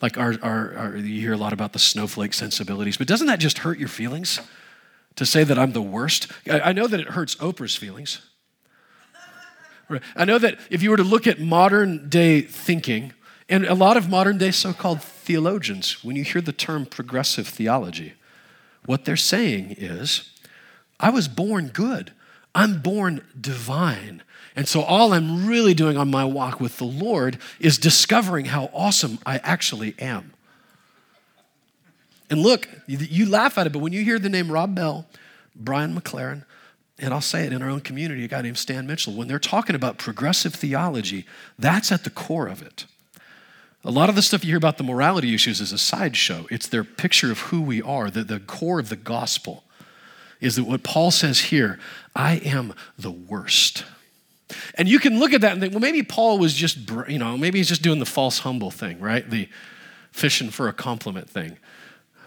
Like 0.00 0.18
our, 0.18 0.34
our, 0.42 0.74
our, 0.74 0.96
you 0.96 1.20
hear 1.20 1.32
a 1.32 1.36
lot 1.36 1.52
about 1.52 1.72
the 1.72 1.78
snowflake 1.78 2.34
sensibilities, 2.34 2.96
but 2.96 3.06
doesn't 3.06 3.28
that 3.28 3.38
just 3.38 3.58
hurt 3.58 3.78
your 3.78 3.88
feelings 3.88 4.40
to 5.14 5.24
say 5.24 5.44
that 5.44 5.56
I'm 5.56 5.74
the 5.74 5.80
worst? 5.80 6.26
I, 6.50 6.60
I 6.60 6.72
know 6.72 6.88
that 6.88 6.98
it 6.98 7.10
hurts 7.10 7.36
Oprah's 7.36 7.76
feelings. 7.76 8.20
I 10.16 10.24
know 10.24 10.38
that 10.38 10.58
if 10.70 10.82
you 10.82 10.90
were 10.90 10.96
to 10.96 11.04
look 11.04 11.28
at 11.28 11.38
modern 11.38 12.08
day 12.08 12.40
thinking, 12.40 13.12
and 13.48 13.64
a 13.64 13.74
lot 13.74 13.96
of 13.96 14.10
modern 14.10 14.38
day 14.38 14.50
so 14.50 14.72
called 14.72 15.04
theologians, 15.04 16.02
when 16.02 16.16
you 16.16 16.24
hear 16.24 16.42
the 16.42 16.52
term 16.52 16.84
progressive 16.84 17.46
theology, 17.46 18.14
what 18.86 19.04
they're 19.04 19.16
saying 19.16 19.76
is 19.78 20.31
I 21.02 21.10
was 21.10 21.26
born 21.26 21.68
good. 21.68 22.12
I'm 22.54 22.80
born 22.80 23.26
divine. 23.38 24.22
And 24.54 24.68
so 24.68 24.82
all 24.82 25.12
I'm 25.12 25.46
really 25.46 25.74
doing 25.74 25.96
on 25.96 26.10
my 26.10 26.24
walk 26.24 26.60
with 26.60 26.78
the 26.78 26.84
Lord 26.84 27.38
is 27.58 27.76
discovering 27.76 28.46
how 28.46 28.70
awesome 28.72 29.18
I 29.26 29.38
actually 29.38 29.94
am. 29.98 30.32
And 32.30 32.40
look, 32.40 32.68
you 32.86 33.28
laugh 33.28 33.58
at 33.58 33.66
it, 33.66 33.72
but 33.72 33.80
when 33.80 33.92
you 33.92 34.04
hear 34.04 34.18
the 34.18 34.28
name 34.28 34.50
Rob 34.50 34.74
Bell, 34.74 35.06
Brian 35.54 35.94
McLaren, 35.94 36.44
and 36.98 37.12
I'll 37.12 37.20
say 37.20 37.44
it 37.44 37.52
in 37.52 37.62
our 37.62 37.68
own 37.68 37.80
community, 37.80 38.24
a 38.24 38.28
guy 38.28 38.42
named 38.42 38.58
Stan 38.58 38.86
Mitchell, 38.86 39.14
when 39.14 39.26
they're 39.26 39.38
talking 39.38 39.74
about 39.74 39.98
progressive 39.98 40.54
theology, 40.54 41.26
that's 41.58 41.90
at 41.90 42.04
the 42.04 42.10
core 42.10 42.46
of 42.46 42.62
it. 42.62 42.86
A 43.84 43.90
lot 43.90 44.08
of 44.08 44.14
the 44.14 44.22
stuff 44.22 44.44
you 44.44 44.50
hear 44.50 44.56
about 44.56 44.78
the 44.78 44.84
morality 44.84 45.34
issues 45.34 45.60
is 45.60 45.72
a 45.72 45.78
sideshow. 45.78 46.46
It's 46.50 46.68
their 46.68 46.84
picture 46.84 47.32
of 47.32 47.40
who 47.40 47.60
we 47.60 47.82
are, 47.82 48.10
the, 48.10 48.22
the 48.22 48.40
core 48.40 48.78
of 48.78 48.88
the 48.88 48.96
gospel 48.96 49.64
is 50.42 50.56
that 50.56 50.64
what 50.64 50.82
Paul 50.82 51.10
says 51.10 51.40
here, 51.40 51.78
I 52.14 52.34
am 52.44 52.74
the 52.98 53.12
worst. 53.12 53.84
And 54.74 54.88
you 54.88 54.98
can 54.98 55.18
look 55.18 55.32
at 55.32 55.40
that 55.40 55.52
and 55.52 55.60
think, 55.60 55.72
well, 55.72 55.80
maybe 55.80 56.02
Paul 56.02 56.38
was 56.38 56.52
just, 56.52 56.90
you 57.08 57.18
know, 57.18 57.38
maybe 57.38 57.58
he's 57.58 57.68
just 57.68 57.80
doing 57.80 58.00
the 58.00 58.04
false 58.04 58.40
humble 58.40 58.70
thing, 58.70 59.00
right? 59.00 59.28
The 59.28 59.48
fishing 60.10 60.50
for 60.50 60.68
a 60.68 60.72
compliment 60.72 61.30
thing. 61.30 61.56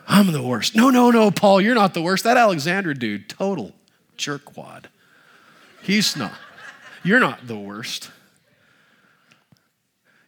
I'm 0.07 0.31
the 0.31 0.41
worst. 0.41 0.75
No, 0.75 0.89
no, 0.89 1.11
no, 1.11 1.29
Paul, 1.29 1.61
you're 1.61 1.75
not 1.75 1.93
the 1.93 2.01
worst. 2.01 2.23
That 2.23 2.37
Alexander 2.37 2.93
dude, 2.93 3.29
total 3.29 3.73
jerkwad. 4.17 4.85
He's 5.83 6.15
not. 6.15 6.33
You're 7.03 7.19
not 7.19 7.47
the 7.47 7.57
worst. 7.57 8.09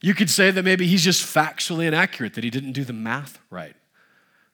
You 0.02 0.14
could 0.14 0.30
say 0.30 0.52
that 0.52 0.64
maybe 0.64 0.88
he's 0.88 1.04
just 1.04 1.24
factually 1.24 1.88
inaccurate, 1.88 2.34
that 2.36 2.44
he 2.44 2.50
didn't 2.50 2.74
do 2.74 2.84
the 2.84 2.94
math 2.94 3.40
right, 3.50 3.76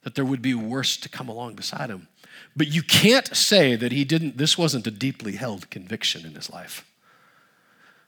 that 0.03 0.15
there 0.15 0.23
would 0.23 0.41
be 0.41 0.53
worse 0.53 0.95
to 0.97 1.09
come 1.09 1.27
along 1.27 1.55
beside 1.55 1.89
him. 1.89 2.07
But 2.55 2.67
you 2.67 2.83
can't 2.83 3.35
say 3.35 3.75
that 3.75 3.91
he 3.91 4.03
didn't, 4.03 4.37
this 4.37 4.57
wasn't 4.57 4.85
a 4.87 4.91
deeply 4.91 5.33
held 5.33 5.69
conviction 5.69 6.25
in 6.25 6.35
his 6.35 6.49
life. 6.51 6.85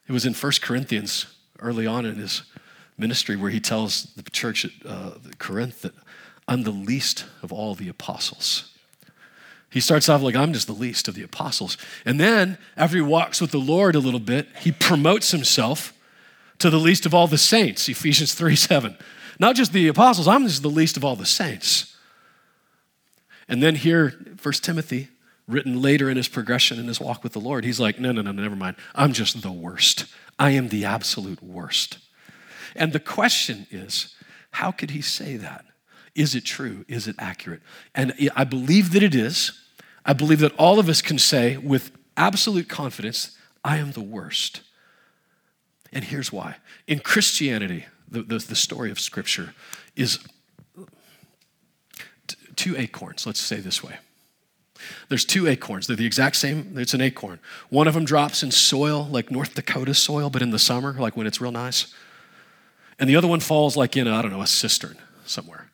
It 0.08 0.12
was 0.12 0.26
in 0.26 0.34
1 0.34 0.52
Corinthians, 0.62 1.26
early 1.60 1.88
on 1.88 2.06
in 2.06 2.16
his 2.16 2.44
ministry, 2.98 3.36
where 3.36 3.50
he 3.50 3.60
tells 3.60 4.06
the 4.16 4.24
church 4.30 4.66
at 4.66 4.72
uh, 4.86 5.12
Corinth 5.40 5.82
that 5.82 5.94
I'm 6.48 6.64
the 6.64 6.72
least 6.72 7.26
of 7.42 7.52
all 7.52 7.74
the 7.74 7.90
apostles. 7.90 8.72
He 9.72 9.80
starts 9.80 10.08
off 10.08 10.22
like, 10.22 10.36
I'm 10.36 10.54
just 10.54 10.68
the 10.68 10.74
least 10.74 11.08
of 11.08 11.16
the 11.16 11.24
apostles. 11.24 11.78
And 12.06 12.20
then, 12.20 12.58
after 12.78 12.98
he 12.98 13.02
walks 13.02 13.42
with 13.42 13.52
the 13.52 13.58
Lord 13.58 13.96
a 13.96 14.00
little 14.00 14.20
bit, 14.20 14.48
he 14.62 14.72
promotes 14.72 15.32
himself 15.32 15.92
to 16.60 16.70
the 16.70 16.80
least 16.80 17.06
of 17.06 17.14
all 17.14 17.28
the 17.28 17.38
saints, 17.38 17.90
Ephesians 17.90 18.34
3 18.36 18.56
7. 18.56 18.96
Not 19.40 19.56
just 19.56 19.74
the 19.74 19.88
apostles, 19.88 20.28
I'm 20.28 20.48
just 20.48 20.62
the 20.62 20.70
least 20.70 20.98
of 20.98 21.04
all 21.04 21.16
the 21.16 21.26
saints. 21.26 21.95
And 23.48 23.62
then 23.62 23.76
here, 23.76 24.14
1 24.42 24.54
Timothy, 24.56 25.10
written 25.48 25.82
later 25.82 26.10
in 26.10 26.18
his 26.18 26.28
progression 26.28 26.80
in 26.80 26.88
his 26.88 27.00
walk 27.00 27.24
with 27.24 27.34
the 27.34 27.40
Lord, 27.40 27.66
he's 27.66 27.80
like, 27.80 28.00
no, 28.00 28.12
no, 28.12 28.22
no, 28.22 28.32
never 28.32 28.56
mind. 28.56 28.76
I'm 28.96 29.14
just 29.14 29.42
the 29.42 29.52
worst. 29.52 30.06
I 30.40 30.52
am 30.52 30.70
the 30.70 30.86
absolute 30.86 31.42
worst. 31.44 32.00
And 32.76 32.92
the 32.92 33.00
question 33.00 33.68
is, 33.72 34.16
how 34.52 34.72
could 34.72 34.92
he 34.92 35.02
say 35.02 35.38
that? 35.38 35.66
Is 36.16 36.34
it 36.34 36.46
true? 36.46 36.86
Is 36.88 37.08
it 37.08 37.16
accurate? 37.20 37.62
And 37.94 38.14
I 38.36 38.44
believe 38.46 38.94
that 38.94 39.04
it 39.04 39.14
is. 39.14 39.52
I 40.06 40.14
believe 40.14 40.40
that 40.40 40.54
all 40.58 40.80
of 40.80 40.90
us 40.90 41.02
can 41.02 41.20
say 41.20 41.58
with 41.58 41.92
absolute 42.16 42.70
confidence, 42.70 43.38
I 43.64 43.78
am 43.78 43.92
the 43.92 44.02
worst. 44.02 44.62
And 45.92 46.04
here's 46.04 46.32
why. 46.32 46.56
In 46.88 47.00
Christianity, 47.00 47.86
the, 48.10 48.22
the, 48.22 48.38
the 48.38 48.56
story 48.56 48.92
of 48.92 49.00
Scripture 49.00 49.54
is 49.96 50.20
two 52.56 52.76
acorns, 52.78 53.26
let's 53.26 53.40
say 53.40 53.58
this 53.58 53.84
way. 53.84 53.98
There's 55.10 55.26
two 55.26 55.48
acorns. 55.48 55.88
They're 55.88 55.96
the 55.96 56.06
exact 56.06 56.36
same. 56.36 56.76
It's 56.78 56.94
an 56.94 57.02
acorn. 57.02 57.40
One 57.70 57.88
of 57.88 57.94
them 57.94 58.06
drops 58.06 58.44
in 58.44 58.52
soil, 58.52 59.08
like 59.10 59.32
North 59.32 59.56
Dakota 59.56 59.94
soil, 59.94 60.30
but 60.30 60.42
in 60.42 60.52
the 60.52 60.60
summer, 60.60 60.94
like 60.94 61.16
when 61.16 61.28
it's 61.28 61.40
real 61.40 61.52
nice. 61.52 61.94
And 63.00 63.10
the 63.10 63.16
other 63.16 63.28
one 63.28 63.40
falls 63.40 63.76
like 63.76 63.98
in, 63.98 64.08
I 64.08 64.22
don't 64.22 64.32
know, 64.32 64.42
a 64.42 64.48
cistern 64.48 64.98
somewhere. 65.26 65.70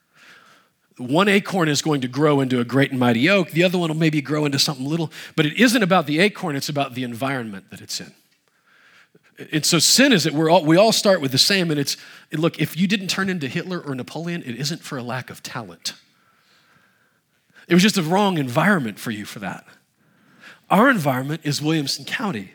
One 0.98 1.28
acorn 1.28 1.68
is 1.68 1.82
going 1.82 2.00
to 2.02 2.08
grow 2.08 2.40
into 2.40 2.60
a 2.60 2.64
great 2.64 2.90
and 2.90 3.00
mighty 3.00 3.28
oak, 3.28 3.50
the 3.50 3.64
other 3.64 3.78
one 3.78 3.88
will 3.88 3.96
maybe 3.96 4.20
grow 4.20 4.44
into 4.44 4.58
something 4.58 4.86
little, 4.86 5.10
but 5.36 5.46
it 5.46 5.54
isn't 5.54 5.82
about 5.82 6.06
the 6.06 6.20
acorn, 6.20 6.54
it's 6.54 6.68
about 6.68 6.94
the 6.94 7.02
environment 7.02 7.70
that 7.70 7.80
it's 7.80 8.00
in. 8.00 8.12
And 9.50 9.64
so 9.64 9.78
sin 9.78 10.12
is 10.12 10.24
that 10.24 10.34
we're 10.34 10.50
all, 10.50 10.64
we 10.64 10.76
all 10.76 10.92
start 10.92 11.20
with 11.20 11.32
the 11.32 11.38
same, 11.38 11.70
and 11.70 11.80
it's 11.80 11.96
look, 12.32 12.60
if 12.60 12.76
you 12.76 12.86
didn't 12.86 13.08
turn 13.08 13.30
into 13.30 13.48
Hitler 13.48 13.80
or 13.80 13.94
Napoleon, 13.94 14.42
it 14.42 14.56
isn't 14.56 14.82
for 14.82 14.98
a 14.98 15.02
lack 15.02 15.30
of 15.30 15.42
talent. 15.42 15.94
It 17.72 17.74
was 17.74 17.82
just 17.82 17.96
a 17.96 18.02
wrong 18.02 18.36
environment 18.36 18.98
for 18.98 19.10
you 19.10 19.24
for 19.24 19.38
that. 19.38 19.64
Our 20.68 20.90
environment 20.90 21.40
is 21.42 21.62
Williamson 21.62 22.04
County. 22.04 22.52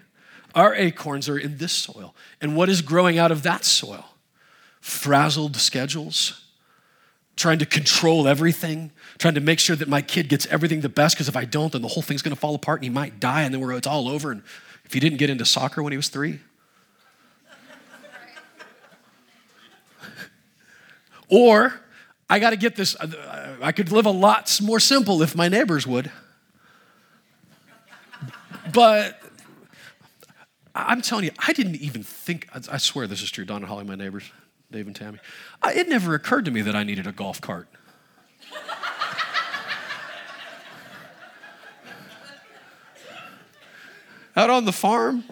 Our 0.54 0.76
acorns 0.76 1.28
are 1.28 1.40
in 1.40 1.58
this 1.58 1.74
soil. 1.74 2.14
And 2.40 2.56
what 2.56 2.70
is 2.70 2.84
growing 2.84 3.18
out 3.18 3.32
of 3.32 3.42
that 3.42 3.66
soil? 3.66 4.06
Frazzled 4.80 5.56
schedules, 5.56 6.46
trying 7.36 7.58
to 7.58 7.66
control 7.66 8.28
everything, 8.28 8.92
trying 9.18 9.34
to 9.34 9.42
make 9.42 9.58
sure 9.58 9.76
that 9.76 9.88
my 9.88 10.04
kid 10.04 10.30
gets 10.30 10.46
everything 10.52 10.82
the 10.82 10.88
best, 10.88 11.16
because 11.16 11.28
if 11.28 11.36
I 11.36 11.46
don't, 11.46 11.72
then 11.72 11.82
the 11.82 11.88
whole 11.88 12.04
thing's 12.04 12.22
gonna 12.22 12.36
fall 12.36 12.54
apart 12.54 12.82
and 12.82 12.84
he 12.84 12.92
might 12.92 13.20
die, 13.20 13.42
and 13.42 13.52
then 13.52 13.68
it's 13.72 13.88
all 13.88 14.08
over. 14.08 14.32
And 14.32 14.44
if 14.86 14.94
he 14.94 15.00
didn't 15.00 15.18
get 15.18 15.32
into 15.32 15.46
soccer 15.46 15.82
when 15.82 15.94
he 15.94 15.98
was 15.98 16.10
three, 16.10 16.42
or 21.28 21.82
I 22.30 22.40
got 22.40 22.50
to 22.50 22.58
get 22.58 22.76
this, 22.76 22.96
uh, 22.96 23.58
I 23.62 23.72
could 23.72 23.92
live 23.92 24.06
a 24.06 24.12
lot 24.12 24.60
more 24.62 24.80
simple 24.80 25.22
if 25.22 25.36
my 25.36 25.48
neighbors 25.48 25.88
would. 25.88 26.12
But 28.74 29.22
I'm 30.76 31.02
telling 31.02 31.26
you, 31.26 31.32
I 31.40 31.54
didn't 31.54 31.78
even 31.78 32.04
think, 32.04 32.50
I 32.70 32.78
swear 32.78 33.08
this 33.08 33.22
is 33.22 33.32
true, 33.32 33.46
Don 33.46 33.58
and 33.58 33.66
Holly, 33.66 33.86
my 33.86 33.96
neighbors, 33.96 34.30
Dave 34.72 34.88
and 34.88 34.96
Tammy. 34.96 35.20
It 35.66 35.88
never 35.88 36.14
occurred 36.14 36.46
to 36.46 36.52
me 36.52 36.62
that 36.62 36.76
I 36.76 36.84
needed 36.84 37.08
a 37.08 37.12
golf 37.14 37.40
cart. 37.40 37.68
Out 44.36 44.52
on 44.52 44.66
the 44.66 44.74
farm. 44.74 45.24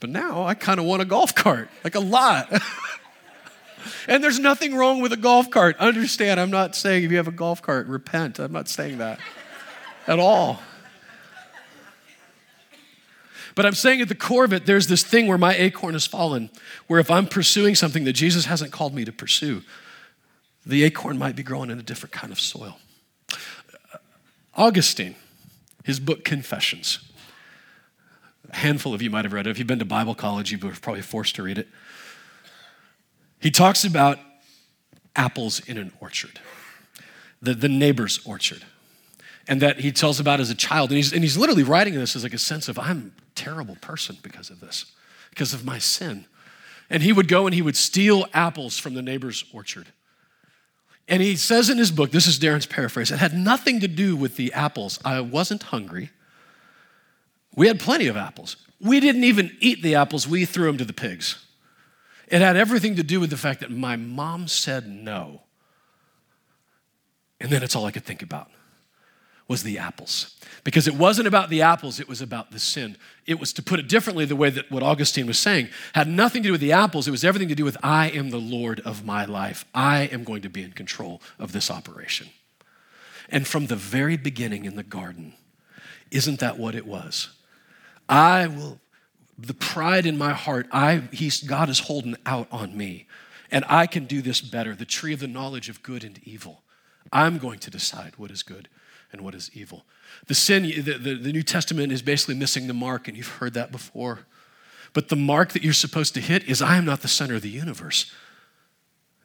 But 0.00 0.10
now 0.10 0.44
I 0.44 0.54
kind 0.54 0.80
of 0.80 0.86
want 0.86 1.00
a 1.00 1.04
golf 1.04 1.34
cart, 1.34 1.68
like 1.84 1.94
a 1.94 2.00
lot. 2.00 2.52
and 4.08 4.22
there's 4.22 4.38
nothing 4.38 4.74
wrong 4.74 5.00
with 5.00 5.12
a 5.12 5.16
golf 5.16 5.50
cart. 5.50 5.76
Understand, 5.78 6.40
I'm 6.40 6.50
not 6.50 6.74
saying 6.74 7.04
if 7.04 7.10
you 7.10 7.16
have 7.16 7.28
a 7.28 7.32
golf 7.32 7.62
cart, 7.62 7.86
repent. 7.86 8.38
I'm 8.38 8.52
not 8.52 8.68
saying 8.68 8.98
that 8.98 9.20
at 10.06 10.18
all. 10.18 10.60
But 13.54 13.66
I'm 13.66 13.74
saying 13.74 14.00
at 14.00 14.08
the 14.08 14.16
core 14.16 14.44
of 14.44 14.52
it, 14.52 14.66
there's 14.66 14.88
this 14.88 15.04
thing 15.04 15.28
where 15.28 15.38
my 15.38 15.54
acorn 15.54 15.94
has 15.94 16.06
fallen, 16.06 16.50
where 16.88 16.98
if 16.98 17.10
I'm 17.10 17.26
pursuing 17.26 17.74
something 17.74 18.04
that 18.04 18.14
Jesus 18.14 18.46
hasn't 18.46 18.72
called 18.72 18.94
me 18.94 19.04
to 19.04 19.12
pursue, 19.12 19.62
the 20.66 20.82
acorn 20.82 21.18
might 21.18 21.36
be 21.36 21.42
growing 21.42 21.70
in 21.70 21.78
a 21.78 21.82
different 21.82 22.12
kind 22.12 22.32
of 22.32 22.40
soil. 22.40 22.78
Augustine, 24.56 25.14
his 25.84 26.00
book 26.00 26.24
Confessions. 26.24 26.98
A 28.50 28.56
handful 28.56 28.94
of 28.94 29.02
you 29.02 29.10
might 29.10 29.24
have 29.24 29.32
read 29.32 29.46
it. 29.46 29.50
If 29.50 29.58
you've 29.58 29.68
been 29.68 29.78
to 29.78 29.84
Bible 29.84 30.14
college, 30.14 30.50
you 30.50 30.58
were 30.58 30.72
probably 30.72 31.02
forced 31.02 31.36
to 31.36 31.42
read 31.42 31.58
it. 31.58 31.68
He 33.44 33.50
talks 33.50 33.84
about 33.84 34.18
apples 35.14 35.60
in 35.68 35.76
an 35.76 35.92
orchard, 36.00 36.40
the, 37.42 37.52
the 37.52 37.68
neighbor's 37.68 38.18
orchard 38.24 38.64
and 39.46 39.60
that 39.60 39.80
he 39.80 39.92
tells 39.92 40.18
about 40.18 40.40
as 40.40 40.48
a 40.48 40.54
child. 40.54 40.88
And 40.88 40.96
he's, 40.96 41.12
and 41.12 41.22
he's 41.22 41.36
literally 41.36 41.62
writing 41.62 41.92
this 41.92 42.16
as 42.16 42.22
like 42.22 42.32
a 42.32 42.38
sense 42.38 42.70
of, 42.70 42.78
I'm 42.78 43.12
a 43.18 43.22
terrible 43.34 43.76
person 43.82 44.16
because 44.22 44.48
of 44.48 44.60
this, 44.60 44.86
because 45.28 45.52
of 45.52 45.62
my 45.62 45.78
sin. 45.78 46.24
And 46.88 47.02
he 47.02 47.12
would 47.12 47.28
go 47.28 47.46
and 47.46 47.54
he 47.54 47.60
would 47.60 47.76
steal 47.76 48.24
apples 48.32 48.78
from 48.78 48.94
the 48.94 49.02
neighbor's 49.02 49.44
orchard. 49.52 49.88
And 51.06 51.20
he 51.22 51.36
says 51.36 51.68
in 51.68 51.76
his 51.76 51.90
book, 51.90 52.12
this 52.12 52.26
is 52.26 52.38
Darren's 52.38 52.64
paraphrase, 52.64 53.10
it 53.10 53.18
had 53.18 53.34
nothing 53.34 53.80
to 53.80 53.88
do 53.88 54.16
with 54.16 54.36
the 54.36 54.54
apples. 54.54 54.98
I 55.04 55.20
wasn't 55.20 55.64
hungry. 55.64 56.08
We 57.54 57.66
had 57.66 57.78
plenty 57.78 58.06
of 58.06 58.16
apples. 58.16 58.56
We 58.80 59.00
didn't 59.00 59.24
even 59.24 59.54
eat 59.60 59.82
the 59.82 59.96
apples, 59.96 60.26
we 60.26 60.46
threw 60.46 60.68
them 60.68 60.78
to 60.78 60.84
the 60.86 60.94
pigs. 60.94 61.44
It 62.28 62.40
had 62.40 62.56
everything 62.56 62.96
to 62.96 63.02
do 63.02 63.20
with 63.20 63.30
the 63.30 63.36
fact 63.36 63.60
that 63.60 63.70
my 63.70 63.96
mom 63.96 64.48
said 64.48 64.88
no. 64.88 65.42
And 67.40 67.50
then 67.50 67.62
it's 67.62 67.76
all 67.76 67.84
I 67.84 67.90
could 67.90 68.04
think 68.04 68.22
about 68.22 68.50
was 69.46 69.62
the 69.62 69.78
apples. 69.78 70.34
Because 70.62 70.88
it 70.88 70.94
wasn't 70.94 71.28
about 71.28 71.50
the 71.50 71.60
apples, 71.60 72.00
it 72.00 72.08
was 72.08 72.22
about 72.22 72.50
the 72.50 72.58
sin. 72.58 72.96
It 73.26 73.38
was, 73.38 73.52
to 73.54 73.62
put 73.62 73.78
it 73.78 73.88
differently, 73.88 74.24
the 74.24 74.36
way 74.36 74.48
that 74.50 74.70
what 74.70 74.82
Augustine 74.82 75.26
was 75.26 75.38
saying, 75.38 75.68
had 75.92 76.08
nothing 76.08 76.42
to 76.42 76.48
do 76.48 76.52
with 76.52 76.62
the 76.62 76.72
apples, 76.72 77.06
it 77.06 77.10
was 77.10 77.24
everything 77.24 77.48
to 77.48 77.54
do 77.54 77.64
with 77.64 77.76
I 77.82 78.08
am 78.08 78.30
the 78.30 78.40
Lord 78.40 78.80
of 78.80 79.04
my 79.04 79.26
life. 79.26 79.66
I 79.74 80.04
am 80.04 80.24
going 80.24 80.42
to 80.42 80.48
be 80.48 80.62
in 80.62 80.72
control 80.72 81.20
of 81.38 81.52
this 81.52 81.70
operation. 81.70 82.28
And 83.28 83.46
from 83.46 83.66
the 83.66 83.76
very 83.76 84.16
beginning 84.16 84.64
in 84.64 84.76
the 84.76 84.82
garden, 84.82 85.34
isn't 86.10 86.40
that 86.40 86.58
what 86.58 86.74
it 86.74 86.86
was? 86.86 87.28
I 88.08 88.46
will, 88.46 88.80
the 89.38 89.54
pride 89.54 90.06
in 90.06 90.16
my 90.16 90.32
heart, 90.32 90.66
I, 90.72 91.02
he's, 91.12 91.42
God 91.42 91.68
is 91.68 91.80
holding 91.80 92.16
out 92.24 92.48
on 92.50 92.76
me. 92.76 93.06
And 93.50 93.64
I 93.68 93.86
can 93.86 94.06
do 94.06 94.22
this 94.22 94.40
better. 94.40 94.74
The 94.74 94.84
tree 94.84 95.12
of 95.12 95.20
the 95.20 95.28
knowledge 95.28 95.68
of 95.68 95.82
good 95.82 96.04
and 96.04 96.18
evil. 96.24 96.62
I'm 97.12 97.38
going 97.38 97.58
to 97.60 97.70
decide 97.70 98.14
what 98.16 98.30
is 98.30 98.42
good 98.42 98.68
and 99.12 99.22
what 99.22 99.34
is 99.34 99.50
evil. 99.54 99.84
The 100.26 100.34
sin, 100.34 100.62
the, 100.62 100.98
the, 100.98 101.14
the, 101.14 101.32
New 101.32 101.42
Testament 101.42 101.92
is 101.92 102.02
basically 102.02 102.34
missing 102.34 102.66
the 102.66 102.74
mark, 102.74 103.06
and 103.06 103.16
you've 103.16 103.28
heard 103.28 103.54
that 103.54 103.70
before. 103.70 104.20
But 104.92 105.08
the 105.08 105.16
mark 105.16 105.52
that 105.52 105.62
you're 105.62 105.72
supposed 105.72 106.14
to 106.14 106.20
hit 106.20 106.44
is 106.44 106.62
I 106.62 106.76
am 106.76 106.84
not 106.84 107.02
the 107.02 107.08
center 107.08 107.34
of 107.34 107.42
the 107.42 107.48
universe. 107.48 108.12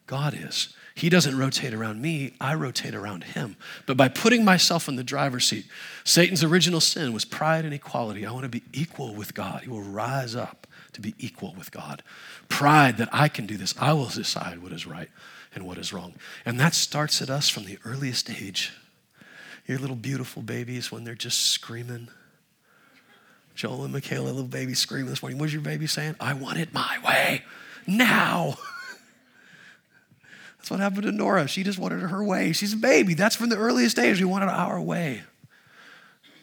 God 0.06 0.36
is. 0.38 0.74
He 1.00 1.10
doesn't 1.10 1.38
rotate 1.38 1.74
around 1.74 2.01
me, 2.01 2.34
I 2.41 2.56
rotate 2.56 2.94
around 2.94 3.24
him. 3.24 3.56
But 3.86 3.96
by 3.96 4.10
putting 4.10 4.44
myself 4.44 4.89
in 4.89 4.98
the 4.98 5.03
driver's 5.03 5.48
seat, 5.48 5.65
Satan's 6.03 6.44
original 6.44 6.82
sin 6.82 7.13
was 7.13 7.24
pride 7.24 7.63
and 7.63 7.74
equality. 7.74 8.25
I 8.25 8.32
want 8.32 8.44
to 8.44 8.50
be 8.50 8.63
equal 8.74 9.15
with 9.15 9.34
God. 9.34 9.62
He 9.63 9.70
will 9.70 9.82
rise 9.82 10.36
up 10.36 10.68
to 10.91 11.00
be 11.00 11.15
equal 11.18 11.56
with 11.58 11.72
God. 11.72 12.03
Pride 12.50 12.98
that 12.98 13.08
I 13.13 13.29
can 13.29 13.46
do 13.46 13.56
this, 13.56 13.74
I 13.79 13.94
will 13.94 14.08
decide 14.08 14.62
what 14.62 14.74
is 14.74 14.86
right 14.86 15.08
and 15.56 15.65
what 15.65 15.77
is 15.77 15.94
wrong. 15.94 16.15
And 16.46 16.60
that 16.60 16.74
starts 16.74 17.22
at 17.22 17.29
us 17.29 17.48
from 17.48 17.63
the 17.63 17.79
earliest 17.86 18.29
age 18.29 18.74
your 19.68 19.77
little 19.77 19.96
beautiful 19.96 20.41
babies 20.41 20.91
when 20.91 21.06
they're 21.06 21.15
just 21.15 21.48
screaming. 21.48 22.10
Joel 23.56 23.84
and 23.84 23.94
Michaela, 23.94 24.25
little 24.25 24.44
baby 24.44 24.74
screaming 24.74 25.12
this 25.12 25.22
morning. 25.22 25.39
What's 25.39 25.53
your 25.53 25.62
baby 25.62 25.88
saying? 25.88 26.15
I 26.20 26.34
want 26.34 26.58
it 26.58 26.74
my 26.74 26.98
way 27.06 27.44
now. 27.88 28.58
That's 30.60 30.72
what 30.72 30.80
happened 30.80 31.04
to 31.04 31.12
Nora. 31.12 31.48
She 31.48 31.63
just 31.63 31.80
wanted 31.80 32.01
her 32.01 32.24
way. 32.24 32.51
She's 32.51 32.74
a 32.74 32.78
baby. 32.78 33.13
That's 33.13 33.36
from 33.36 33.50
the 33.50 33.58
earliest 33.58 33.96
days. 33.96 34.20
We 34.20 34.25
wanted 34.25 34.50
our 34.50 34.80
way 34.80 35.24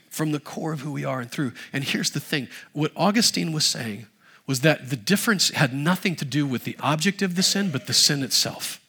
from 0.08 0.32
the 0.32 0.40
core 0.40 0.73
of 0.73 0.80
who 0.80 0.92
we 0.92 1.04
are 1.04 1.20
and 1.20 1.30
through. 1.30 1.52
And 1.73 1.85
here's 1.85 2.11
the 2.11 2.20
thing 2.20 2.49
what 2.73 2.90
Augustine 2.96 3.52
was 3.52 3.66
saying 3.66 4.06
was 4.46 4.61
that 4.61 4.90
the 4.90 4.96
difference 4.96 5.50
had 5.50 5.75
nothing 5.75 6.16
to 6.16 6.25
do 6.25 6.46
with 6.46 6.64
the 6.64 6.76
object 6.80 7.20
of 7.20 7.35
the 7.35 7.42
sin, 7.42 7.70
but 7.70 7.87
the 7.87 7.92
sin 7.92 8.23
itself. 8.23 8.80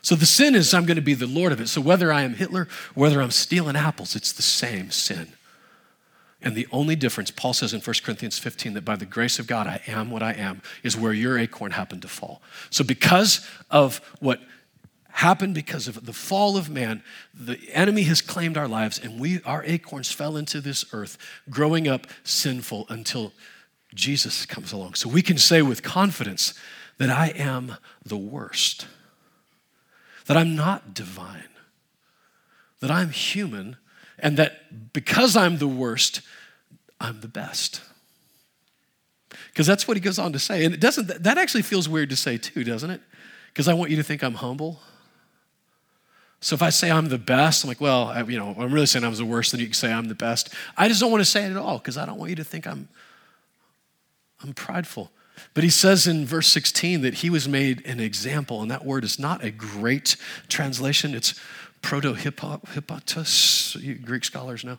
So 0.00 0.16
the 0.16 0.26
sin 0.26 0.56
is 0.56 0.74
I'm 0.74 0.86
going 0.86 0.96
to 0.96 1.02
be 1.02 1.14
the 1.14 1.26
Lord 1.26 1.52
of 1.52 1.60
it. 1.60 1.68
So 1.68 1.80
whether 1.80 2.12
I 2.12 2.22
am 2.22 2.34
Hitler, 2.34 2.66
whether 2.94 3.22
I'm 3.22 3.30
stealing 3.30 3.76
apples, 3.76 4.16
it's 4.16 4.32
the 4.32 4.42
same 4.42 4.90
sin. 4.90 5.34
And 6.42 6.56
the 6.56 6.66
only 6.72 6.96
difference, 6.96 7.30
Paul 7.30 7.52
says 7.52 7.72
in 7.72 7.80
1 7.80 7.96
Corinthians 8.02 8.38
15, 8.38 8.74
that 8.74 8.84
by 8.84 8.96
the 8.96 9.06
grace 9.06 9.38
of 9.38 9.46
God 9.46 9.66
I 9.66 9.80
am 9.86 10.10
what 10.10 10.22
I 10.22 10.32
am, 10.32 10.62
is 10.82 10.96
where 10.96 11.12
your 11.12 11.38
acorn 11.38 11.72
happened 11.72 12.02
to 12.02 12.08
fall. 12.08 12.42
So 12.70 12.82
because 12.82 13.46
of 13.70 14.00
what 14.20 14.40
happened 15.12 15.54
because 15.54 15.88
of 15.88 16.06
the 16.06 16.12
fall 16.12 16.56
of 16.56 16.70
man, 16.70 17.02
the 17.32 17.58
enemy 17.72 18.02
has 18.04 18.20
claimed 18.20 18.56
our 18.56 18.66
lives, 18.66 18.98
and 18.98 19.20
we 19.20 19.42
our 19.44 19.62
acorns 19.64 20.10
fell 20.10 20.36
into 20.36 20.60
this 20.60 20.84
earth, 20.92 21.18
growing 21.50 21.86
up 21.86 22.06
sinful 22.24 22.86
until 22.88 23.32
Jesus 23.94 24.46
comes 24.46 24.72
along. 24.72 24.94
So 24.94 25.08
we 25.08 25.22
can 25.22 25.36
say 25.36 25.60
with 25.60 25.82
confidence 25.82 26.54
that 26.98 27.10
I 27.10 27.28
am 27.28 27.76
the 28.04 28.16
worst 28.16 28.86
that 30.26 30.36
I'm 30.36 30.54
not 30.54 30.94
divine, 30.94 31.48
that 32.80 32.90
I'm 32.90 33.10
human, 33.10 33.76
and 34.22 34.36
that 34.36 34.92
because 34.92 35.36
I'm 35.36 35.58
the 35.58 35.68
worst, 35.68 36.22
I'm 37.00 37.20
the 37.20 37.28
best. 37.28 37.82
Because 39.48 39.66
that's 39.66 39.86
what 39.86 39.96
he 39.96 40.00
goes 40.00 40.18
on 40.18 40.32
to 40.32 40.38
say. 40.38 40.64
And 40.64 40.72
it 40.72 40.80
doesn't, 40.80 41.08
that 41.08 41.36
actually 41.36 41.62
feels 41.62 41.88
weird 41.88 42.08
to 42.10 42.16
say 42.16 42.38
too, 42.38 42.64
doesn't 42.64 42.90
it? 42.90 43.02
Because 43.48 43.68
I 43.68 43.74
want 43.74 43.90
you 43.90 43.96
to 43.96 44.02
think 44.02 44.22
I'm 44.22 44.34
humble. 44.34 44.80
So 46.40 46.54
if 46.54 46.62
I 46.62 46.70
say 46.70 46.90
I'm 46.90 47.08
the 47.08 47.18
best, 47.18 47.62
I'm 47.62 47.68
like, 47.68 47.80
well, 47.80 48.08
I, 48.08 48.22
you 48.22 48.38
know, 48.38 48.54
I'm 48.58 48.72
really 48.72 48.86
saying 48.86 49.04
I'm 49.04 49.14
the 49.14 49.24
worst, 49.24 49.52
then 49.52 49.60
you 49.60 49.66
can 49.66 49.74
say 49.74 49.92
I'm 49.92 50.08
the 50.08 50.14
best. 50.14 50.54
I 50.76 50.88
just 50.88 51.00
don't 51.00 51.10
want 51.10 51.20
to 51.20 51.30
say 51.30 51.44
it 51.44 51.50
at 51.50 51.56
all 51.56 51.78
because 51.78 51.96
I 51.96 52.06
don't 52.06 52.18
want 52.18 52.30
you 52.30 52.36
to 52.36 52.44
think 52.44 52.66
I'm, 52.66 52.88
I'm 54.42 54.54
prideful. 54.54 55.10
But 55.54 55.64
he 55.64 55.70
says 55.70 56.06
in 56.06 56.26
verse 56.26 56.48
16 56.48 57.02
that 57.02 57.14
he 57.14 57.30
was 57.30 57.48
made 57.48 57.84
an 57.86 58.00
example, 58.00 58.62
and 58.62 58.70
that 58.70 58.84
word 58.84 59.04
is 59.04 59.18
not 59.18 59.44
a 59.44 59.50
great 59.50 60.16
translation. 60.48 61.14
It's 61.14 61.38
proto 61.82 62.14
hippotus, 62.14 63.76
Greek 64.04 64.24
scholars 64.24 64.64
know. 64.64 64.78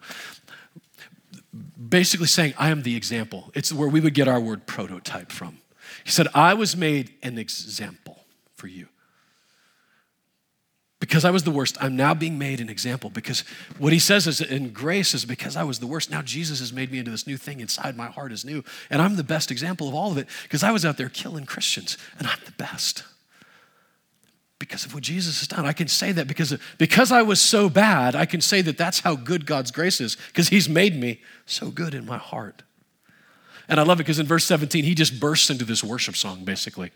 Basically 1.89 2.27
saying, 2.27 2.53
I 2.57 2.69
am 2.69 2.81
the 2.81 2.95
example. 2.95 3.51
It's 3.53 3.72
where 3.72 3.88
we 3.88 4.00
would 4.00 4.13
get 4.13 4.27
our 4.27 4.39
word 4.39 4.65
prototype 4.65 5.31
from. 5.31 5.60
He 6.03 6.12
said, 6.12 6.27
I 6.33 6.53
was 6.55 6.75
made 6.75 7.13
an 7.22 7.38
example 7.38 8.25
for 8.55 8.67
you. 8.67 8.88
because 11.03 11.25
I 11.25 11.31
was 11.31 11.43
the 11.43 11.51
worst, 11.51 11.77
I'm 11.81 11.98
now 11.98 12.13
being 12.13 12.38
made 12.38 12.62
an 12.62 12.69
example. 12.69 13.10
Because 13.10 13.41
what 13.77 13.91
he 13.91 14.00
says 14.00 14.25
is 14.25 14.39
in 14.39 14.69
grace 14.69 15.13
is 15.13 15.25
because 15.25 15.57
I 15.57 15.63
was 15.63 15.79
the 15.79 15.86
worst. 15.86 16.10
Now 16.10 16.22
Jesus 16.22 16.60
has 16.60 16.72
made 16.72 16.93
me 16.93 17.00
into 17.00 17.12
this 17.12 17.27
new 17.27 17.36
thing 17.36 17.60
inside 17.60 17.98
my 17.98 18.07
heart 18.07 18.31
is 18.31 18.45
new. 18.45 18.63
And 18.89 19.01
I'm 19.01 19.17
the 19.17 19.24
best 19.24 19.51
example 19.51 19.89
of 19.89 19.93
all 19.95 20.13
of 20.13 20.17
it 20.17 20.27
because 20.43 20.63
I 20.63 20.72
was 20.72 20.86
out 20.86 20.95
there 20.95 21.10
killing 21.10 21.45
Christians 21.45 21.98
and 22.17 22.25
I'm 22.25 22.39
the 22.45 22.53
best. 22.53 23.03
Because 24.63 24.86
of 24.86 24.93
what 24.93 25.03
Jesus 25.03 25.39
has 25.39 25.50
done. 25.50 25.65
I 25.65 25.74
can 25.74 25.89
say 25.89 26.13
that 26.13 26.25
because, 26.25 26.58
because 26.77 27.12
I 27.12 27.22
was 27.22 27.41
so 27.41 27.70
bad, 27.70 28.15
I 28.15 28.25
can 28.25 28.39
say 28.39 28.62
that 28.62 28.77
that's 28.77 29.01
how 29.01 29.13
good 29.13 29.46
God's 29.46 29.72
grace 29.72 30.00
is 30.00 30.15
because 30.27 30.48
he's 30.48 30.70
made 30.70 30.98
me 30.98 31.20
so 31.46 31.70
good 31.70 31.93
in 31.93 32.05
my 32.05 32.17
heart. 32.17 32.63
And 33.67 33.77
I 33.77 33.84
love 33.84 34.00
it 34.00 34.03
because 34.03 34.20
in 34.20 34.25
verse 34.25 34.46
17, 34.46 34.86
he 34.86 34.96
just 34.96 35.20
bursts 35.20 35.50
into 35.50 35.65
this 35.65 35.84
worship 35.84 36.15
song, 36.15 36.46
basically. 36.46 36.91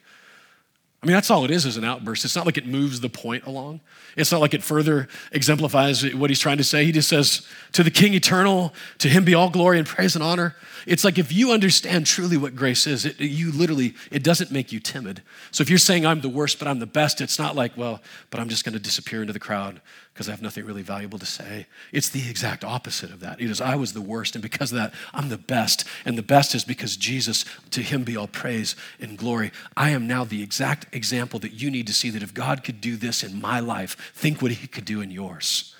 I 1.03 1.05
mean, 1.05 1.13
that's 1.13 1.29
all 1.29 1.45
it 1.45 1.51
is, 1.51 1.65
is 1.67 1.77
an 1.77 1.83
outburst. 1.83 2.25
It's 2.25 2.35
not 2.35 2.47
like 2.47 2.57
it 2.57 2.65
moves 2.65 3.01
the 3.01 3.09
point 3.09 3.45
along. 3.45 3.81
It's 4.15 4.31
not 4.31 4.41
like 4.41 4.55
it 4.55 4.63
further 4.63 5.07
exemplifies 5.31 6.11
what 6.15 6.31
he's 6.31 6.39
trying 6.39 6.57
to 6.57 6.63
say. 6.63 6.85
He 6.85 6.91
just 6.91 7.07
says, 7.07 7.45
To 7.73 7.83
the 7.83 7.91
King 7.91 8.15
eternal, 8.15 8.73
to 8.97 9.07
him 9.07 9.23
be 9.23 9.35
all 9.35 9.51
glory 9.51 9.77
and 9.77 9.85
praise 9.85 10.15
and 10.15 10.23
honor. 10.23 10.55
It's 10.87 11.03
like 11.03 11.19
if 11.19 11.31
you 11.31 11.51
understand 11.51 12.07
truly 12.07 12.35
what 12.35 12.55
grace 12.55 12.87
is, 12.87 13.05
it, 13.05 13.19
you 13.19 13.51
literally, 13.51 13.93
it 14.09 14.23
doesn't 14.23 14.49
make 14.49 14.71
you 14.71 14.79
timid. 14.79 15.21
So 15.51 15.61
if 15.61 15.69
you're 15.69 15.77
saying, 15.77 16.03
I'm 16.03 16.21
the 16.21 16.29
worst, 16.29 16.57
but 16.57 16.67
I'm 16.67 16.79
the 16.79 16.87
best, 16.87 17.21
it's 17.21 17.37
not 17.37 17.55
like, 17.55 17.77
well, 17.77 18.01
but 18.31 18.39
I'm 18.39 18.49
just 18.49 18.65
going 18.65 18.73
to 18.73 18.79
disappear 18.79 19.21
into 19.21 19.33
the 19.33 19.39
crowd 19.39 19.81
because 20.17 20.29
I 20.29 20.31
have 20.31 20.41
nothing 20.41 20.65
really 20.65 20.81
valuable 20.81 21.19
to 21.19 21.27
say. 21.27 21.67
It's 21.91 22.09
the 22.09 22.27
exact 22.27 22.63
opposite 22.63 23.11
of 23.11 23.19
that. 23.19 23.39
It 23.39 23.51
is, 23.51 23.61
I 23.61 23.75
was 23.75 23.93
the 23.93 24.01
worst, 24.01 24.33
and 24.33 24.41
because 24.41 24.71
of 24.71 24.79
that, 24.79 24.95
I'm 25.13 25.29
the 25.29 25.37
best. 25.37 25.83
And 26.05 26.17
the 26.17 26.23
best 26.23 26.55
is 26.55 26.65
because 26.65 26.97
Jesus, 26.97 27.45
to 27.69 27.83
him 27.83 28.03
be 28.03 28.17
all 28.17 28.25
praise 28.25 28.75
and 28.99 29.15
glory. 29.15 29.51
I 29.75 29.91
am 29.91 30.07
now 30.07 30.23
the 30.23 30.41
exact 30.41 30.87
example 30.91 31.37
that 31.41 31.53
you 31.53 31.69
need 31.69 31.85
to 31.85 31.93
see 31.93 32.09
that 32.09 32.23
if 32.23 32.33
God 32.33 32.63
could 32.63 32.81
do 32.81 32.95
this 32.95 33.21
in 33.21 33.39
my 33.39 33.59
life, 33.59 34.11
think 34.15 34.41
what 34.41 34.49
he 34.49 34.65
could 34.65 34.85
do 34.85 35.01
in 35.01 35.11
yours. 35.11 35.75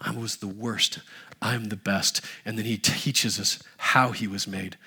I 0.00 0.12
was 0.12 0.36
the 0.36 0.46
worst. 0.46 1.00
I'm 1.42 1.66
the 1.66 1.76
best. 1.76 2.22
And 2.46 2.56
then 2.56 2.64
he 2.64 2.78
teaches 2.78 3.38
us 3.38 3.62
how 3.76 4.12
he 4.12 4.26
was 4.26 4.46
made 4.46 4.78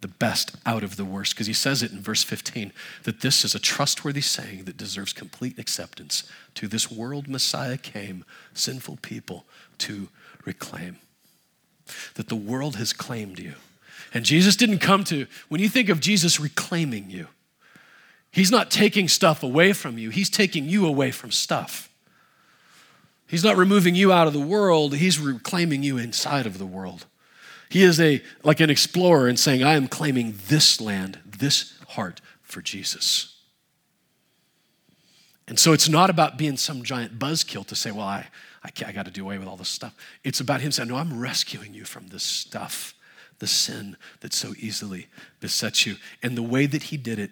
the 0.00 0.08
best 0.08 0.56
out 0.64 0.82
of 0.82 0.96
the 0.96 1.04
worst. 1.04 1.34
Because 1.34 1.46
he 1.46 1.52
says 1.52 1.82
it 1.82 1.92
in 1.92 2.00
verse 2.00 2.22
15 2.22 2.72
that 3.04 3.20
this 3.20 3.44
is 3.44 3.54
a 3.54 3.58
trustworthy 3.58 4.20
saying 4.20 4.64
that 4.64 4.76
deserves 4.76 5.12
complete 5.12 5.58
acceptance. 5.58 6.24
To 6.56 6.68
this 6.68 6.90
world, 6.90 7.28
Messiah 7.28 7.76
came, 7.76 8.24
sinful 8.54 8.98
people 9.02 9.44
to 9.78 10.08
reclaim. 10.44 10.98
That 12.14 12.28
the 12.28 12.36
world 12.36 12.76
has 12.76 12.92
claimed 12.92 13.38
you. 13.38 13.54
And 14.12 14.24
Jesus 14.24 14.56
didn't 14.56 14.78
come 14.78 15.04
to, 15.04 15.26
when 15.48 15.60
you 15.60 15.68
think 15.68 15.88
of 15.88 16.00
Jesus 16.00 16.40
reclaiming 16.40 17.10
you, 17.10 17.28
he's 18.30 18.50
not 18.50 18.70
taking 18.70 19.08
stuff 19.08 19.42
away 19.42 19.72
from 19.72 19.98
you, 19.98 20.10
he's 20.10 20.30
taking 20.30 20.68
you 20.68 20.86
away 20.86 21.10
from 21.10 21.30
stuff. 21.30 21.88
He's 23.26 23.44
not 23.44 23.56
removing 23.56 23.94
you 23.94 24.12
out 24.12 24.26
of 24.26 24.32
the 24.32 24.40
world, 24.40 24.96
he's 24.96 25.20
reclaiming 25.20 25.84
you 25.84 25.98
inside 25.98 26.46
of 26.46 26.58
the 26.58 26.66
world. 26.66 27.06
He 27.70 27.84
is 27.84 28.00
a 28.00 28.20
like 28.42 28.60
an 28.60 28.68
explorer 28.68 29.28
and 29.28 29.38
saying, 29.38 29.62
I 29.62 29.74
am 29.74 29.86
claiming 29.86 30.34
this 30.48 30.80
land, 30.80 31.20
this 31.24 31.78
heart 31.90 32.20
for 32.42 32.60
Jesus. 32.60 33.36
And 35.46 35.58
so 35.58 35.72
it's 35.72 35.88
not 35.88 36.10
about 36.10 36.36
being 36.36 36.56
some 36.56 36.82
giant 36.82 37.18
buzzkill 37.18 37.66
to 37.66 37.76
say, 37.76 37.92
well, 37.92 38.06
I, 38.06 38.26
I, 38.64 38.70
I 38.86 38.92
got 38.92 39.06
to 39.06 39.10
do 39.10 39.24
away 39.24 39.38
with 39.38 39.48
all 39.48 39.56
this 39.56 39.68
stuff. 39.68 39.94
It's 40.24 40.40
about 40.40 40.60
him 40.60 40.72
saying, 40.72 40.88
no, 40.88 40.96
I'm 40.96 41.18
rescuing 41.18 41.72
you 41.72 41.84
from 41.84 42.08
this 42.08 42.22
stuff, 42.22 42.94
the 43.38 43.46
sin 43.46 43.96
that 44.20 44.32
so 44.32 44.52
easily 44.58 45.06
besets 45.40 45.86
you. 45.86 45.96
And 46.22 46.36
the 46.36 46.42
way 46.42 46.66
that 46.66 46.84
he 46.84 46.96
did 46.96 47.18
it, 47.18 47.30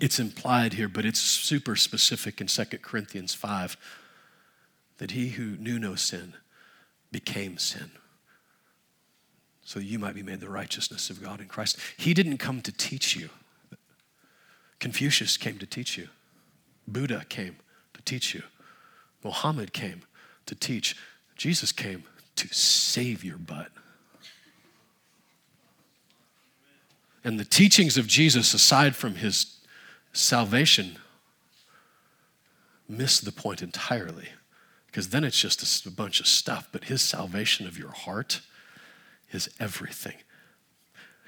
it's 0.00 0.18
implied 0.20 0.74
here, 0.74 0.88
but 0.88 1.04
it's 1.04 1.20
super 1.20 1.74
specific 1.74 2.40
in 2.40 2.46
2 2.46 2.64
Corinthians 2.82 3.34
5 3.34 3.76
that 4.98 5.12
he 5.12 5.30
who 5.30 5.56
knew 5.56 5.78
no 5.78 5.94
sin 5.96 6.34
became 7.10 7.58
sin 7.58 7.90
so 9.66 9.80
you 9.80 9.98
might 9.98 10.14
be 10.14 10.22
made 10.22 10.38
the 10.38 10.48
righteousness 10.48 11.10
of 11.10 11.20
God 11.20 11.40
in 11.40 11.48
Christ. 11.48 11.76
He 11.96 12.14
didn't 12.14 12.38
come 12.38 12.62
to 12.62 12.70
teach 12.70 13.16
you. 13.16 13.30
Confucius 14.78 15.36
came 15.36 15.58
to 15.58 15.66
teach 15.66 15.98
you. 15.98 16.06
Buddha 16.86 17.24
came 17.28 17.56
to 17.92 18.00
teach 18.02 18.32
you. 18.32 18.44
Muhammad 19.24 19.72
came 19.72 20.02
to 20.46 20.54
teach. 20.54 20.96
Jesus 21.34 21.72
came 21.72 22.04
to 22.36 22.46
save 22.54 23.24
your 23.24 23.38
butt. 23.38 23.72
And 27.24 27.40
the 27.40 27.44
teachings 27.44 27.98
of 27.98 28.06
Jesus, 28.06 28.54
aside 28.54 28.94
from 28.94 29.16
his 29.16 29.58
salvation, 30.12 30.96
miss 32.88 33.18
the 33.18 33.32
point 33.32 33.62
entirely. 33.62 34.28
Because 34.86 35.08
then 35.08 35.24
it's 35.24 35.40
just 35.40 35.84
a 35.86 35.90
bunch 35.90 36.20
of 36.20 36.28
stuff. 36.28 36.68
But 36.70 36.84
his 36.84 37.02
salvation 37.02 37.66
of 37.66 37.76
your 37.76 37.90
heart, 37.90 38.42
is 39.32 39.48
everything. 39.58 40.16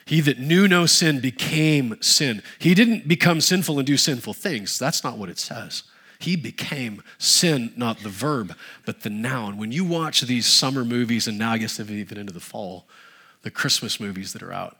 He 0.07 0.21
that 0.23 0.39
knew 0.39 0.67
no 0.67 0.87
sin 0.87 1.21
became 1.21 2.01
sin. 2.01 2.43
He 2.59 2.75
didn't 2.75 3.07
become 3.07 3.43
sinful 3.43 3.79
and 3.79 3.87
do 3.87 3.99
sinful 3.99 4.33
things. 4.35 4.79
That's 4.79 5.05
not 5.05 5.19
what 5.19 5.29
it 5.29 5.39
says. 5.39 5.83
He 6.19 6.35
became 6.35 7.03
sin, 7.19 7.73
not 7.77 8.01
the 8.01 8.09
verb, 8.09 8.57
but 8.87 9.03
the 9.03 9.11
noun. 9.11 9.59
When 9.59 9.71
you 9.71 9.85
watch 9.85 10.23
these 10.23 10.47
summer 10.47 10.85
movies, 10.85 11.29
and 11.29 11.39
now 11.39 11.53
I 11.53 11.59
guess 11.59 11.79
even 11.79 12.19
into 12.19 12.33
the 12.33 12.41
fall, 12.41 12.89
the 13.43 13.51
Christmas 13.51 14.01
movies 14.01 14.33
that 14.33 14.43
are 14.43 14.53
out, 14.53 14.79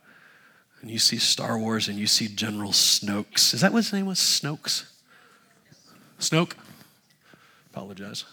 and 0.81 0.91
you 0.91 0.99
see 0.99 1.19
Star 1.19 1.59
Wars 1.59 1.89
and 1.89 1.99
you 1.99 2.07
see 2.07 2.29
General 2.29 2.73
Snokes. 2.73 3.53
Is 3.53 3.61
that 3.61 3.73
what 3.73 3.85
his 3.85 3.93
name 3.93 4.07
was? 4.07 4.19
Snokes? 4.19 4.85
Snoke? 6.19 6.55
Apologize. 7.71 8.25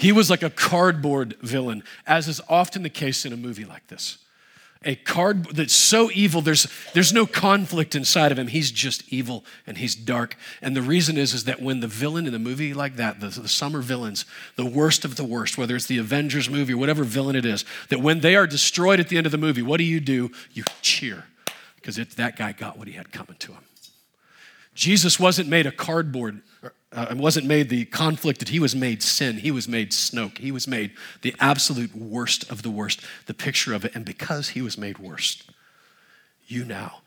He 0.00 0.12
was 0.12 0.30
like 0.30 0.42
a 0.42 0.48
cardboard 0.48 1.36
villain, 1.42 1.82
as 2.06 2.26
is 2.26 2.40
often 2.48 2.82
the 2.82 2.88
case 2.88 3.26
in 3.26 3.34
a 3.34 3.36
movie 3.36 3.66
like 3.66 3.86
this. 3.88 4.16
A 4.82 4.94
card 4.94 5.44
that's 5.54 5.74
so 5.74 6.10
evil, 6.14 6.40
there's, 6.40 6.66
there's 6.94 7.12
no 7.12 7.26
conflict 7.26 7.94
inside 7.94 8.32
of 8.32 8.38
him. 8.38 8.46
He's 8.46 8.70
just 8.70 9.06
evil 9.12 9.44
and 9.66 9.76
he's 9.76 9.94
dark. 9.94 10.38
And 10.62 10.74
the 10.74 10.80
reason 10.80 11.18
is, 11.18 11.34
is 11.34 11.44
that 11.44 11.60
when 11.60 11.80
the 11.80 11.86
villain 11.86 12.26
in 12.26 12.34
a 12.34 12.38
movie 12.38 12.72
like 12.72 12.96
that, 12.96 13.20
the, 13.20 13.28
the 13.28 13.46
summer 13.46 13.82
villains, 13.82 14.24
the 14.56 14.64
worst 14.64 15.04
of 15.04 15.16
the 15.16 15.24
worst, 15.24 15.58
whether 15.58 15.76
it's 15.76 15.84
the 15.84 15.98
Avengers 15.98 16.48
movie 16.48 16.72
or 16.72 16.78
whatever 16.78 17.04
villain 17.04 17.36
it 17.36 17.44
is, 17.44 17.66
that 17.90 18.00
when 18.00 18.20
they 18.20 18.36
are 18.36 18.46
destroyed 18.46 19.00
at 19.00 19.08
the 19.08 19.18
end 19.18 19.26
of 19.26 19.32
the 19.32 19.38
movie, 19.38 19.60
what 19.60 19.76
do 19.76 19.84
you 19.84 20.00
do? 20.00 20.30
You 20.54 20.64
cheer 20.80 21.24
because 21.76 21.96
that 21.96 22.36
guy 22.36 22.52
got 22.52 22.78
what 22.78 22.88
he 22.88 22.94
had 22.94 23.12
coming 23.12 23.36
to 23.40 23.52
him. 23.52 23.62
Jesus 24.74 25.18
wasn't 25.18 25.48
made 25.48 25.66
a 25.66 25.72
cardboard 25.72 26.42
uh, 26.92 27.14
wasn't 27.16 27.46
made 27.46 27.68
the 27.68 27.84
conflict 27.84 28.40
that 28.40 28.48
he 28.48 28.58
was 28.58 28.74
made 28.74 29.02
sin. 29.02 29.38
He 29.38 29.50
was 29.50 29.68
made 29.68 29.92
Snoke. 29.92 30.38
He 30.38 30.50
was 30.50 30.66
made 30.66 30.92
the 31.22 31.34
absolute 31.38 31.94
worst 31.94 32.50
of 32.50 32.62
the 32.62 32.70
worst, 32.70 33.00
the 33.26 33.34
picture 33.34 33.74
of 33.74 33.84
it. 33.84 33.94
And 33.94 34.04
because 34.04 34.50
he 34.50 34.62
was 34.62 34.76
made 34.76 34.98
worst, 34.98 35.48
you 36.46 36.64
now 36.64 37.02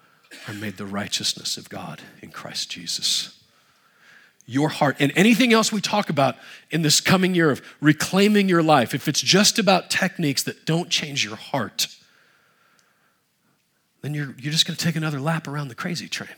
are 0.48 0.54
made 0.54 0.78
the 0.78 0.86
righteousness 0.86 1.58
of 1.58 1.70
God 1.70 2.02
in 2.22 2.30
Christ 2.30 2.72
Jesus. 2.72 3.40
Your 4.46 4.70
heart, 4.70 4.98
and 5.00 5.12
anything 5.16 5.54
else 5.54 5.72
we 5.72 5.82
talk 5.82 6.10
about 6.10 6.36
in 6.70 6.82
this 6.82 7.00
coming 7.00 7.36
year 7.36 7.52
of 7.52 7.62
reclaiming 7.82 8.50
your 8.50 8.64
life, 8.64 8.94
if 8.94 9.08
it's 9.08 9.22
just 9.22 9.60
about 9.60 9.90
techniques 9.90 10.44
that 10.44 10.66
don't 10.66 10.90
change 10.90 11.24
your 11.24 11.36
heart, 11.36 11.88
then 14.02 14.14
you're, 14.14 14.36
you're 14.38 14.52
just 14.52 14.66
going 14.66 14.76
to 14.76 14.84
take 14.84 14.98
another 14.98 15.20
lap 15.20 15.48
around 15.48 15.70
the 15.70 15.76
crazy 15.76 16.08
train. 16.08 16.30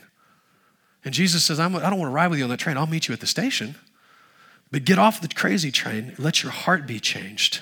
And 1.06 1.14
Jesus 1.14 1.44
says, 1.44 1.60
I'm, 1.60 1.76
I 1.76 1.88
don't 1.88 2.00
want 2.00 2.10
to 2.10 2.14
ride 2.14 2.26
with 2.26 2.40
you 2.40 2.44
on 2.44 2.50
that 2.50 2.58
train. 2.58 2.76
I'll 2.76 2.88
meet 2.88 3.06
you 3.06 3.14
at 3.14 3.20
the 3.20 3.28
station. 3.28 3.76
But 4.72 4.84
get 4.84 4.98
off 4.98 5.20
the 5.20 5.28
crazy 5.28 5.70
train. 5.70 6.12
Let 6.18 6.42
your 6.42 6.50
heart 6.50 6.84
be 6.84 6.98
changed. 6.98 7.60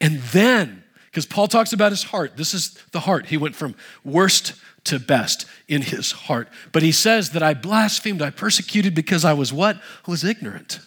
And 0.00 0.20
then, 0.20 0.84
because 1.06 1.26
Paul 1.26 1.48
talks 1.48 1.72
about 1.72 1.90
his 1.90 2.04
heart, 2.04 2.36
this 2.36 2.54
is 2.54 2.80
the 2.92 3.00
heart. 3.00 3.26
He 3.26 3.36
went 3.36 3.56
from 3.56 3.74
worst 4.04 4.54
to 4.84 5.00
best 5.00 5.46
in 5.66 5.82
his 5.82 6.12
heart. 6.12 6.48
But 6.70 6.84
he 6.84 6.92
says 6.92 7.30
that 7.30 7.42
I 7.42 7.54
blasphemed, 7.54 8.22
I 8.22 8.30
persecuted 8.30 8.94
because 8.94 9.24
I 9.24 9.32
was 9.32 9.52
what? 9.52 9.74
I 9.76 10.10
was 10.12 10.22
ignorant. 10.22 10.78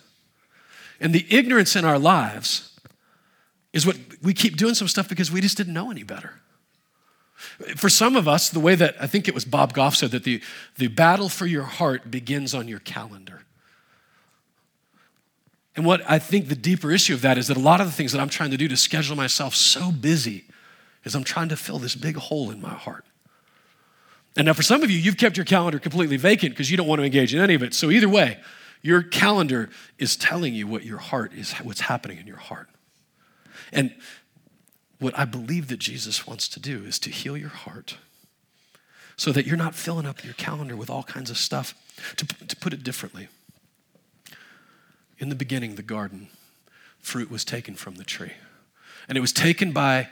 And 1.01 1.13
the 1.13 1.25
ignorance 1.29 1.75
in 1.75 1.83
our 1.83 1.99
lives 1.99 2.79
is 3.73 3.85
what 3.85 3.97
we 4.21 4.33
keep 4.33 4.55
doing 4.55 4.75
some 4.75 4.87
stuff 4.87 5.09
because 5.09 5.33
we 5.33 5.41
just 5.41 5.57
didn't 5.57 5.73
know 5.73 5.91
any 5.91 6.03
better. 6.03 6.35
For 7.75 7.89
some 7.89 8.15
of 8.15 8.27
us, 8.27 8.49
the 8.49 8.59
way 8.59 8.75
that 8.75 8.95
I 8.99 9.07
think 9.07 9.27
it 9.27 9.33
was 9.33 9.45
Bob 9.45 9.73
Goff 9.73 9.95
said 9.95 10.11
that 10.11 10.23
the, 10.23 10.41
the 10.77 10.87
battle 10.87 11.29
for 11.29 11.45
your 11.45 11.63
heart 11.63 12.11
begins 12.11 12.53
on 12.53 12.67
your 12.67 12.79
calendar. 12.79 13.41
And 15.75 15.85
what 15.85 16.01
I 16.09 16.19
think 16.19 16.47
the 16.47 16.55
deeper 16.55 16.91
issue 16.91 17.13
of 17.13 17.21
that 17.21 17.37
is 17.37 17.47
that 17.47 17.57
a 17.57 17.61
lot 17.61 17.79
of 17.79 17.87
the 17.87 17.93
things 17.93 18.11
that 18.11 18.19
I'm 18.19 18.29
trying 18.29 18.51
to 18.51 18.57
do 18.57 18.67
to 18.67 18.77
schedule 18.77 19.15
myself 19.15 19.55
so 19.55 19.91
busy 19.91 20.45
is 21.03 21.15
I'm 21.15 21.23
trying 21.23 21.49
to 21.49 21.55
fill 21.55 21.79
this 21.79 21.95
big 21.95 22.17
hole 22.17 22.51
in 22.51 22.61
my 22.61 22.73
heart. 22.73 23.05
And 24.37 24.45
now, 24.45 24.53
for 24.53 24.63
some 24.63 24.81
of 24.83 24.89
you, 24.89 24.97
you've 24.97 25.17
kept 25.17 25.35
your 25.35 25.45
calendar 25.45 25.79
completely 25.79 26.17
vacant 26.17 26.53
because 26.53 26.71
you 26.71 26.77
don't 26.77 26.87
want 26.87 26.99
to 26.99 27.05
engage 27.05 27.33
in 27.33 27.41
any 27.41 27.53
of 27.53 27.63
it. 27.63 27.73
So, 27.73 27.89
either 27.89 28.07
way, 28.07 28.39
your 28.81 29.03
calendar 29.03 29.69
is 29.97 30.15
telling 30.15 30.53
you 30.53 30.67
what 30.67 30.83
your 30.83 30.99
heart 30.99 31.33
is, 31.33 31.51
what's 31.53 31.81
happening 31.81 32.17
in 32.17 32.27
your 32.27 32.37
heart. 32.37 32.69
And 33.73 33.93
what 35.01 35.17
I 35.17 35.25
believe 35.25 35.67
that 35.69 35.79
Jesus 35.79 36.27
wants 36.27 36.47
to 36.47 36.59
do 36.59 36.83
is 36.83 36.99
to 36.99 37.09
heal 37.09 37.35
your 37.35 37.49
heart 37.49 37.97
so 39.17 39.31
that 39.31 39.47
you're 39.47 39.57
not 39.57 39.73
filling 39.73 40.05
up 40.05 40.23
your 40.23 40.35
calendar 40.35 40.75
with 40.75 40.91
all 40.91 41.01
kinds 41.01 41.31
of 41.31 41.37
stuff. 41.37 41.73
To, 42.17 42.25
to 42.25 42.55
put 42.55 42.71
it 42.71 42.83
differently, 42.83 43.27
in 45.17 45.29
the 45.29 45.35
beginning, 45.35 45.75
the 45.75 45.81
garden, 45.81 46.29
fruit 46.99 47.29
was 47.29 47.43
taken 47.43 47.75
from 47.75 47.95
the 47.95 48.03
tree. 48.03 48.33
And 49.09 49.17
it 49.17 49.21
was 49.21 49.33
taken 49.33 49.71
by 49.71 50.09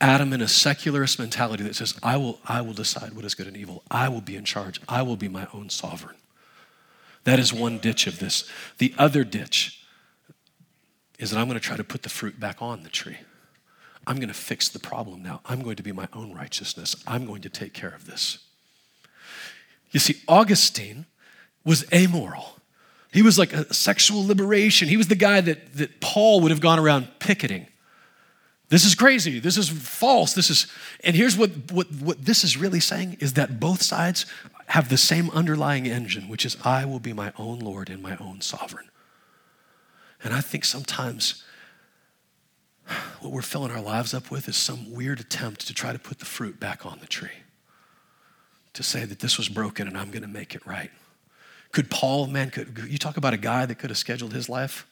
Adam 0.00 0.32
in 0.32 0.40
a 0.40 0.48
secularist 0.48 1.18
mentality 1.18 1.62
that 1.62 1.76
says, 1.76 1.98
I 2.02 2.16
will, 2.16 2.38
I 2.46 2.62
will 2.62 2.72
decide 2.72 3.12
what 3.12 3.26
is 3.26 3.34
good 3.34 3.46
and 3.46 3.56
evil. 3.56 3.82
I 3.90 4.08
will 4.08 4.22
be 4.22 4.36
in 4.36 4.44
charge. 4.44 4.80
I 4.88 5.02
will 5.02 5.16
be 5.16 5.28
my 5.28 5.48
own 5.52 5.68
sovereign. 5.68 6.16
That 7.24 7.38
is 7.38 7.52
one 7.52 7.78
ditch 7.78 8.06
of 8.06 8.18
this. 8.18 8.50
The 8.78 8.94
other 8.96 9.22
ditch 9.22 9.84
is 11.18 11.30
that 11.30 11.38
I'm 11.38 11.46
going 11.46 11.60
to 11.60 11.64
try 11.64 11.76
to 11.76 11.84
put 11.84 12.02
the 12.02 12.08
fruit 12.08 12.40
back 12.40 12.62
on 12.62 12.82
the 12.82 12.88
tree. 12.88 13.18
I'm 14.06 14.16
going 14.16 14.28
to 14.28 14.34
fix 14.34 14.68
the 14.68 14.78
problem 14.78 15.22
now. 15.22 15.40
I'm 15.44 15.62
going 15.62 15.76
to 15.76 15.82
be 15.82 15.92
my 15.92 16.08
own 16.12 16.32
righteousness. 16.32 16.96
I'm 17.06 17.26
going 17.26 17.42
to 17.42 17.48
take 17.48 17.72
care 17.74 17.94
of 17.94 18.06
this. 18.06 18.38
You 19.90 20.00
see, 20.00 20.16
Augustine 20.26 21.06
was 21.64 21.84
amoral. 21.92 22.56
He 23.12 23.22
was 23.22 23.38
like 23.38 23.52
a 23.52 23.72
sexual 23.74 24.24
liberation. 24.24 24.88
He 24.88 24.96
was 24.96 25.08
the 25.08 25.16
guy 25.16 25.40
that, 25.40 25.74
that 25.74 26.00
Paul 26.00 26.40
would 26.40 26.50
have 26.50 26.60
gone 26.60 26.78
around 26.78 27.08
picketing. 27.18 27.66
This 28.68 28.84
is 28.84 28.94
crazy. 28.94 29.40
This 29.40 29.56
is 29.56 29.68
false. 29.68 30.32
This 30.32 30.48
is, 30.48 30.68
and 31.02 31.16
here's 31.16 31.36
what, 31.36 31.50
what, 31.72 31.90
what 31.90 32.24
this 32.24 32.44
is 32.44 32.56
really 32.56 32.78
saying 32.78 33.16
is 33.18 33.32
that 33.32 33.58
both 33.58 33.82
sides 33.82 34.26
have 34.66 34.88
the 34.88 34.96
same 34.96 35.28
underlying 35.30 35.86
engine, 35.86 36.28
which 36.28 36.46
is 36.46 36.56
I 36.64 36.84
will 36.84 37.00
be 37.00 37.12
my 37.12 37.32
own 37.36 37.58
Lord 37.58 37.90
and 37.90 38.00
my 38.00 38.16
own 38.18 38.40
sovereign. 38.40 38.88
And 40.22 40.32
I 40.32 40.40
think 40.40 40.64
sometimes 40.64 41.42
what 43.20 43.32
we're 43.32 43.42
filling 43.42 43.70
our 43.70 43.80
lives 43.80 44.14
up 44.14 44.30
with 44.30 44.48
is 44.48 44.56
some 44.56 44.92
weird 44.92 45.20
attempt 45.20 45.66
to 45.66 45.74
try 45.74 45.92
to 45.92 45.98
put 45.98 46.18
the 46.18 46.24
fruit 46.24 46.58
back 46.58 46.84
on 46.84 46.98
the 47.00 47.06
tree, 47.06 47.28
to 48.72 48.82
say 48.82 49.04
that 49.04 49.20
this 49.20 49.38
was 49.38 49.48
broken 49.48 49.86
and 49.86 49.96
I'm 49.96 50.10
going 50.10 50.22
to 50.22 50.28
make 50.28 50.54
it 50.54 50.66
right. 50.66 50.90
Could 51.72 51.90
Paul, 51.90 52.26
man, 52.26 52.50
could 52.50 52.86
you 52.88 52.98
talk 52.98 53.16
about 53.16 53.32
a 53.32 53.38
guy 53.38 53.66
that 53.66 53.76
could 53.76 53.90
have 53.90 53.98
scheduled 53.98 54.32
his 54.32 54.48
life? 54.48 54.86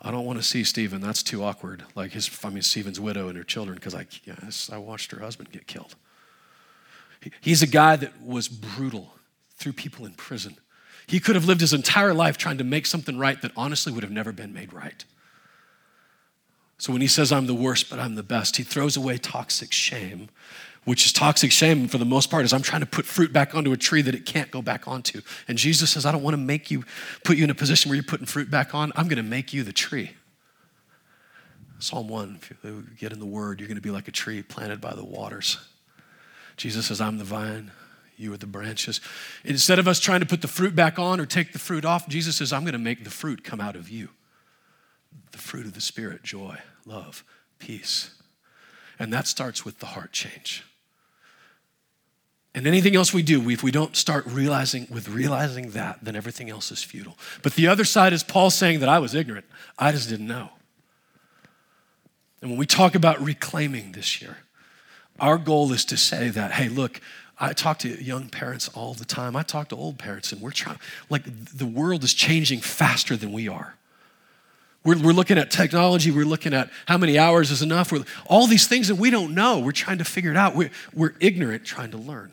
I 0.00 0.10
don't 0.10 0.24
want 0.24 0.38
to 0.38 0.44
see 0.44 0.64
Stephen. 0.64 1.00
That's 1.00 1.22
too 1.22 1.44
awkward. 1.44 1.84
Like 1.94 2.12
his, 2.12 2.30
I 2.44 2.50
mean, 2.50 2.62
Stephen's 2.62 2.98
widow 2.98 3.28
and 3.28 3.36
her 3.36 3.44
children, 3.44 3.76
because 3.76 3.94
I, 3.94 4.06
yes, 4.24 4.70
I 4.72 4.78
watched 4.78 5.12
her 5.12 5.20
husband 5.20 5.52
get 5.52 5.66
killed. 5.66 5.94
He's 7.40 7.62
a 7.62 7.68
guy 7.68 7.96
that 7.96 8.20
was 8.20 8.48
brutal, 8.48 9.14
threw 9.56 9.72
people 9.72 10.04
in 10.06 10.14
prison. 10.14 10.56
He 11.06 11.20
could 11.20 11.36
have 11.36 11.44
lived 11.44 11.60
his 11.60 11.72
entire 11.72 12.14
life 12.14 12.36
trying 12.36 12.58
to 12.58 12.64
make 12.64 12.86
something 12.86 13.16
right 13.18 13.40
that 13.42 13.52
honestly 13.56 13.92
would 13.92 14.02
have 14.02 14.12
never 14.12 14.32
been 14.32 14.52
made 14.52 14.72
right. 14.72 15.04
So 16.82 16.92
when 16.92 17.00
he 17.00 17.06
says, 17.06 17.30
I'm 17.30 17.46
the 17.46 17.54
worst, 17.54 17.90
but 17.90 18.00
I'm 18.00 18.16
the 18.16 18.24
best, 18.24 18.56
he 18.56 18.64
throws 18.64 18.96
away 18.96 19.16
toxic 19.16 19.72
shame 19.72 20.28
which 20.84 21.06
is 21.06 21.12
toxic 21.12 21.52
shame 21.52 21.86
for 21.86 21.98
the 21.98 22.04
most 22.04 22.30
part, 22.30 22.44
is 22.44 22.52
I'm 22.52 22.62
trying 22.62 22.80
to 22.80 22.86
put 22.86 23.04
fruit 23.04 23.32
back 23.32 23.54
onto 23.54 23.72
a 23.72 23.76
tree 23.76 24.02
that 24.02 24.14
it 24.14 24.26
can't 24.26 24.50
go 24.50 24.62
back 24.62 24.88
onto. 24.88 25.20
And 25.46 25.56
Jesus 25.56 25.90
says, 25.90 26.04
I 26.04 26.10
don't 26.10 26.22
want 26.22 26.34
to 26.34 26.42
make 26.42 26.70
you, 26.70 26.84
put 27.24 27.36
you 27.36 27.44
in 27.44 27.50
a 27.50 27.54
position 27.54 27.88
where 27.88 27.94
you're 27.94 28.02
putting 28.02 28.26
fruit 28.26 28.50
back 28.50 28.74
on. 28.74 28.92
I'm 28.96 29.06
going 29.06 29.22
to 29.22 29.22
make 29.22 29.52
you 29.52 29.62
the 29.62 29.72
tree. 29.72 30.10
Psalm 31.78 32.08
1, 32.08 32.38
if 32.40 32.64
you 32.64 32.86
get 32.98 33.12
in 33.12 33.20
the 33.20 33.26
word, 33.26 33.60
you're 33.60 33.68
going 33.68 33.76
to 33.76 33.82
be 33.82 33.90
like 33.90 34.08
a 34.08 34.12
tree 34.12 34.42
planted 34.42 34.80
by 34.80 34.94
the 34.94 35.04
waters. 35.04 35.58
Jesus 36.56 36.86
says, 36.86 37.00
I'm 37.00 37.18
the 37.18 37.24
vine, 37.24 37.70
you 38.16 38.32
are 38.32 38.36
the 38.36 38.46
branches. 38.46 39.00
Instead 39.44 39.78
of 39.78 39.86
us 39.86 39.98
trying 40.00 40.20
to 40.20 40.26
put 40.26 40.42
the 40.42 40.48
fruit 40.48 40.74
back 40.74 40.98
on 40.98 41.20
or 41.20 41.26
take 41.26 41.52
the 41.52 41.58
fruit 41.58 41.84
off, 41.84 42.08
Jesus 42.08 42.36
says, 42.36 42.52
I'm 42.52 42.62
going 42.62 42.72
to 42.72 42.78
make 42.78 43.04
the 43.04 43.10
fruit 43.10 43.44
come 43.44 43.60
out 43.60 43.76
of 43.76 43.88
you. 43.88 44.10
The 45.30 45.38
fruit 45.38 45.66
of 45.66 45.74
the 45.74 45.80
Spirit 45.80 46.22
joy, 46.22 46.58
love, 46.86 47.24
peace. 47.58 48.10
And 48.98 49.12
that 49.12 49.26
starts 49.26 49.64
with 49.64 49.78
the 49.78 49.86
heart 49.86 50.12
change. 50.12 50.64
And 52.54 52.66
anything 52.66 52.94
else 52.94 53.14
we 53.14 53.22
do, 53.22 53.48
if 53.48 53.62
we 53.62 53.70
don't 53.70 53.96
start 53.96 54.26
realizing 54.26 54.86
with 54.90 55.08
realizing 55.08 55.70
that, 55.70 56.00
then 56.02 56.14
everything 56.14 56.50
else 56.50 56.70
is 56.70 56.82
futile. 56.82 57.16
But 57.42 57.54
the 57.54 57.66
other 57.66 57.84
side 57.84 58.12
is 58.12 58.22
Paul 58.22 58.50
saying 58.50 58.80
that 58.80 58.88
I 58.88 58.98
was 58.98 59.14
ignorant. 59.14 59.46
I 59.78 59.90
just 59.92 60.08
didn't 60.08 60.26
know. 60.26 60.50
And 62.42 62.50
when 62.50 62.58
we 62.58 62.66
talk 62.66 62.94
about 62.94 63.20
reclaiming 63.22 63.92
this 63.92 64.20
year, 64.20 64.38
our 65.18 65.38
goal 65.38 65.72
is 65.72 65.84
to 65.86 65.96
say 65.96 66.28
that, 66.28 66.52
hey, 66.52 66.68
look, 66.68 67.00
I 67.38 67.52
talk 67.54 67.78
to 67.80 67.88
young 67.88 68.28
parents 68.28 68.68
all 68.68 68.94
the 68.94 69.04
time. 69.04 69.34
I 69.34 69.42
talk 69.42 69.68
to 69.68 69.76
old 69.76 69.98
parents, 69.98 70.32
and 70.32 70.40
we're 70.40 70.50
trying, 70.50 70.78
like, 71.08 71.24
the 71.24 71.66
world 71.66 72.04
is 72.04 72.12
changing 72.12 72.60
faster 72.60 73.16
than 73.16 73.32
we 73.32 73.48
are. 73.48 73.76
We're, 74.84 75.00
we're 75.00 75.12
looking 75.12 75.38
at 75.38 75.50
technology. 75.50 76.10
We're 76.10 76.24
looking 76.24 76.54
at 76.54 76.70
how 76.86 76.98
many 76.98 77.18
hours 77.18 77.50
is 77.50 77.62
enough. 77.62 77.92
We're, 77.92 78.04
all 78.26 78.46
these 78.46 78.66
things 78.66 78.88
that 78.88 78.96
we 78.96 79.10
don't 79.10 79.34
know, 79.34 79.60
we're 79.60 79.72
trying 79.72 79.98
to 79.98 80.04
figure 80.04 80.30
it 80.30 80.36
out. 80.36 80.56
We're, 80.56 80.70
we're 80.92 81.14
ignorant 81.20 81.64
trying 81.64 81.92
to 81.92 81.98
learn 81.98 82.32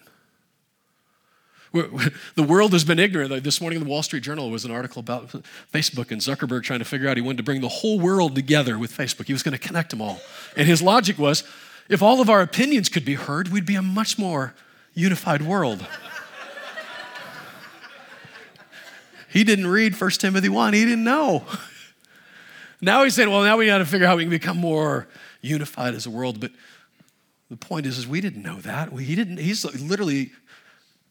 the 1.73 2.43
world 2.43 2.73
has 2.73 2.83
been 2.83 2.97
ignorant. 2.97 3.43
This 3.43 3.61
morning 3.61 3.79
in 3.79 3.85
the 3.85 3.89
Wall 3.89 4.01
Street 4.01 4.23
Journal 4.23 4.49
was 4.49 4.65
an 4.65 4.71
article 4.71 4.99
about 4.99 5.27
Facebook 5.71 6.09
and 6.09 6.19
Zuckerberg 6.19 6.63
trying 6.63 6.79
to 6.79 6.85
figure 6.85 7.07
out 7.07 7.15
he 7.15 7.21
wanted 7.21 7.37
to 7.37 7.43
bring 7.43 7.61
the 7.61 7.69
whole 7.69 7.99
world 7.99 8.33
together 8.33 8.79
with 8.79 8.91
Facebook. 8.91 9.27
He 9.27 9.33
was 9.33 9.43
going 9.43 9.53
to 9.53 9.59
connect 9.59 9.91
them 9.91 10.01
all. 10.01 10.19
And 10.57 10.67
his 10.67 10.81
logic 10.81 11.19
was 11.19 11.43
if 11.87 12.01
all 12.01 12.21
of 12.21 12.29
our 12.29 12.41
opinions 12.41 12.89
could 12.89 13.05
be 13.05 13.13
heard, 13.13 13.49
we'd 13.49 13.67
be 13.67 13.75
a 13.75 13.83
much 13.83 14.17
more 14.17 14.55
unified 14.95 15.43
world. 15.43 15.81
he 19.29 19.43
didn't 19.43 19.67
read 19.67 19.99
1 19.99 20.09
Timothy 20.11 20.49
1, 20.49 20.73
he 20.73 20.85
didn't 20.85 21.03
know. 21.03 21.45
Now 22.81 23.03
he's 23.03 23.15
saying, 23.15 23.29
well, 23.29 23.43
now 23.43 23.57
we 23.57 23.65
got 23.65 23.79
to 23.79 23.85
figure 23.85 24.07
out 24.07 24.11
how 24.11 24.15
we 24.17 24.23
can 24.23 24.29
become 24.29 24.57
more 24.57 25.07
unified 25.41 25.95
as 25.95 26.05
a 26.05 26.09
world. 26.09 26.39
But 26.39 26.51
the 27.49 27.57
point 27.57 27.85
is, 27.85 27.97
is 27.97 28.07
we 28.07 28.21
didn't 28.21 28.43
know 28.43 28.61
that. 28.61 28.91
he 28.93 29.15
didn't, 29.15 29.37
he's 29.37 29.65
literally 29.81 30.31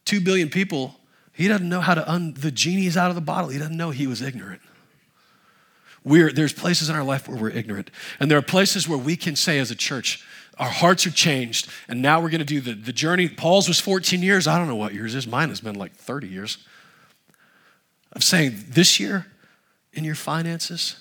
2 0.04 0.20
billion 0.20 0.48
people, 0.48 0.96
he 1.32 1.46
doesn't 1.46 1.68
know 1.68 1.80
how 1.80 1.94
to 1.94 2.10
un, 2.10 2.34
the 2.34 2.50
genie's 2.50 2.96
out 2.96 3.10
of 3.10 3.14
the 3.14 3.20
bottle. 3.20 3.50
He 3.50 3.58
doesn't 3.58 3.76
know 3.76 3.90
he 3.90 4.06
was 4.06 4.22
ignorant. 4.22 4.60
We're, 6.04 6.32
there's 6.32 6.52
places 6.52 6.88
in 6.88 6.96
our 6.96 7.04
life 7.04 7.28
where 7.28 7.36
we're 7.36 7.50
ignorant. 7.50 7.90
And 8.18 8.30
there 8.30 8.38
are 8.38 8.42
places 8.42 8.88
where 8.88 8.98
we 8.98 9.16
can 9.16 9.36
say 9.36 9.58
as 9.58 9.70
a 9.70 9.76
church, 9.76 10.24
our 10.58 10.70
hearts 10.70 11.06
are 11.06 11.10
changed, 11.10 11.68
and 11.86 12.02
now 12.02 12.20
we're 12.20 12.30
going 12.30 12.40
to 12.40 12.44
do 12.44 12.60
the, 12.60 12.72
the 12.72 12.92
journey. 12.92 13.28
Paul's 13.28 13.68
was 13.68 13.78
14 13.78 14.22
years. 14.22 14.48
I 14.48 14.58
don't 14.58 14.66
know 14.66 14.74
what 14.74 14.94
yours 14.94 15.14
is. 15.14 15.26
Mine 15.26 15.50
has 15.50 15.60
been 15.60 15.76
like 15.76 15.94
30 15.94 16.26
years. 16.26 16.58
I'm 18.12 18.22
saying 18.22 18.64
this 18.68 18.98
year 18.98 19.26
in 19.92 20.02
your 20.02 20.14
finances, 20.16 20.96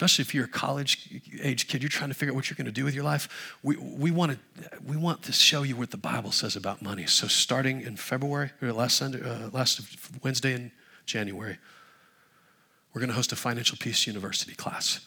especially 0.00 0.22
if 0.22 0.34
you're 0.34 0.46
a 0.46 0.48
college 0.48 1.20
age 1.42 1.68
kid, 1.68 1.82
you're 1.82 1.90
trying 1.90 2.08
to 2.08 2.14
figure 2.14 2.32
out 2.32 2.36
what 2.36 2.48
you're 2.48 2.56
going 2.56 2.64
to 2.64 2.72
do 2.72 2.86
with 2.86 2.94
your 2.94 3.04
life. 3.04 3.58
We, 3.62 3.76
we, 3.76 4.10
want 4.10 4.32
to, 4.32 4.38
we 4.86 4.96
want 4.96 5.22
to 5.24 5.32
show 5.32 5.62
you 5.62 5.76
what 5.76 5.90
the 5.90 5.98
Bible 5.98 6.32
says 6.32 6.56
about 6.56 6.80
money. 6.80 7.04
So, 7.04 7.26
starting 7.26 7.82
in 7.82 7.96
February, 7.96 8.50
or 8.62 8.72
last, 8.72 8.96
Sunday, 8.96 9.20
uh, 9.22 9.50
last 9.52 9.82
Wednesday 10.24 10.54
in 10.54 10.72
January, 11.04 11.58
we're 12.94 13.00
going 13.00 13.10
to 13.10 13.14
host 13.14 13.30
a 13.32 13.36
Financial 13.36 13.76
Peace 13.78 14.06
University 14.06 14.54
class. 14.54 15.06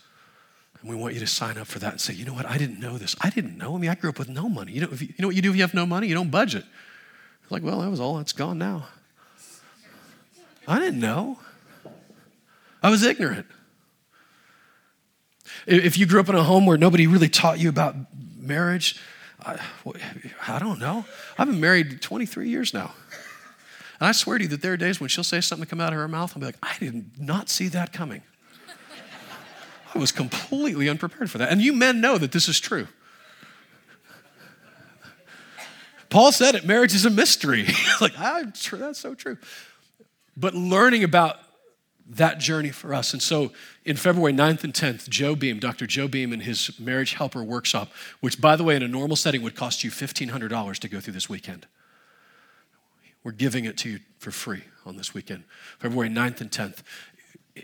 And 0.79 0.91
we 0.91 0.95
want 0.95 1.15
you 1.15 1.19
to 1.21 1.27
sign 1.27 1.57
up 1.57 1.65
for 1.65 1.79
that 1.79 1.93
and 1.93 1.99
say, 2.01 2.13
you 2.13 2.23
know 2.23 2.35
what, 2.35 2.45
I 2.45 2.59
didn't 2.59 2.79
know 2.79 2.99
this. 2.99 3.15
I 3.19 3.31
didn't 3.31 3.57
know. 3.57 3.73
I 3.73 3.79
mean, 3.79 3.89
I 3.89 3.95
grew 3.95 4.11
up 4.11 4.19
with 4.19 4.29
no 4.29 4.47
money. 4.47 4.73
You 4.73 4.81
know, 4.81 4.89
you, 4.91 5.07
you 5.07 5.15
know 5.17 5.27
what 5.29 5.35
you 5.35 5.41
do 5.41 5.49
if 5.49 5.55
you 5.55 5.63
have 5.63 5.73
no 5.73 5.87
money? 5.87 6.05
You 6.05 6.13
don't 6.13 6.29
budget. 6.29 6.65
It's 7.41 7.51
like, 7.51 7.63
well, 7.63 7.81
that 7.81 7.89
was 7.89 7.99
all. 7.99 8.19
It's 8.19 8.33
gone 8.33 8.59
now. 8.59 8.89
I 10.67 10.77
didn't 10.77 10.99
know. 10.99 11.39
I 12.83 12.91
was 12.91 13.01
ignorant. 13.01 13.47
If 15.65 15.97
you 15.97 16.05
grew 16.05 16.19
up 16.19 16.29
in 16.29 16.35
a 16.35 16.43
home 16.43 16.65
where 16.65 16.77
nobody 16.77 17.07
really 17.07 17.29
taught 17.29 17.59
you 17.59 17.69
about 17.69 17.95
marriage, 18.37 18.99
I, 19.45 19.59
I 20.47 20.59
don't 20.59 20.79
know. 20.79 21.05
I've 21.37 21.47
been 21.47 21.61
married 21.61 22.01
23 22.01 22.49
years 22.49 22.73
now. 22.73 22.93
And 23.99 24.07
I 24.07 24.11
swear 24.11 24.37
to 24.37 24.43
you 24.43 24.49
that 24.49 24.61
there 24.61 24.73
are 24.73 24.77
days 24.77 24.99
when 24.99 25.07
she'll 25.07 25.23
say 25.23 25.39
something 25.41 25.67
come 25.67 25.79
out 25.79 25.93
of 25.93 25.99
her 25.99 26.07
mouth, 26.07 26.33
I'll 26.35 26.39
be 26.39 26.47
like, 26.47 26.57
I 26.61 26.75
did 26.79 27.19
not 27.19 27.49
see 27.49 27.67
that 27.69 27.93
coming. 27.93 28.21
I 29.95 29.99
was 29.99 30.11
completely 30.11 30.89
unprepared 30.89 31.29
for 31.29 31.37
that. 31.37 31.51
And 31.51 31.61
you 31.61 31.71
men 31.71 32.01
know 32.01 32.17
that 32.17 32.31
this 32.31 32.49
is 32.49 32.59
true. 32.59 32.87
Paul 36.09 36.31
said 36.31 36.55
it 36.55 36.65
marriage 36.65 36.93
is 36.93 37.05
a 37.05 37.09
mystery. 37.09 37.67
like, 38.01 38.13
I'm 38.17 38.53
sure 38.53 38.79
that's 38.79 38.99
so 38.99 39.15
true. 39.15 39.37
But 40.35 40.53
learning 40.53 41.03
about 41.03 41.37
that 42.09 42.39
journey 42.39 42.69
for 42.69 42.93
us. 42.93 43.13
And 43.13 43.21
so 43.21 43.51
in 43.85 43.95
February 43.95 44.33
9th 44.33 44.63
and 44.63 44.73
10th, 44.73 45.09
Joe 45.09 45.35
Beam, 45.35 45.59
Dr. 45.59 45.87
Joe 45.87 46.07
Beam, 46.07 46.33
and 46.33 46.43
his 46.43 46.77
marriage 46.79 47.13
helper 47.13 47.43
workshop, 47.43 47.91
which, 48.19 48.41
by 48.41 48.55
the 48.55 48.63
way, 48.63 48.75
in 48.75 48.83
a 48.83 48.87
normal 48.87 49.15
setting 49.15 49.41
would 49.41 49.55
cost 49.55 49.83
you 49.83 49.91
$1,500 49.91 50.79
to 50.79 50.87
go 50.87 50.99
through 50.99 51.13
this 51.13 51.29
weekend. 51.29 51.65
We're 53.23 53.31
giving 53.31 53.65
it 53.65 53.77
to 53.79 53.89
you 53.89 53.99
for 54.19 54.31
free 54.31 54.63
on 54.85 54.97
this 54.97 55.13
weekend, 55.13 55.45
February 55.79 56.09
9th 56.09 56.41
and 56.41 56.51
10th. 56.51 56.79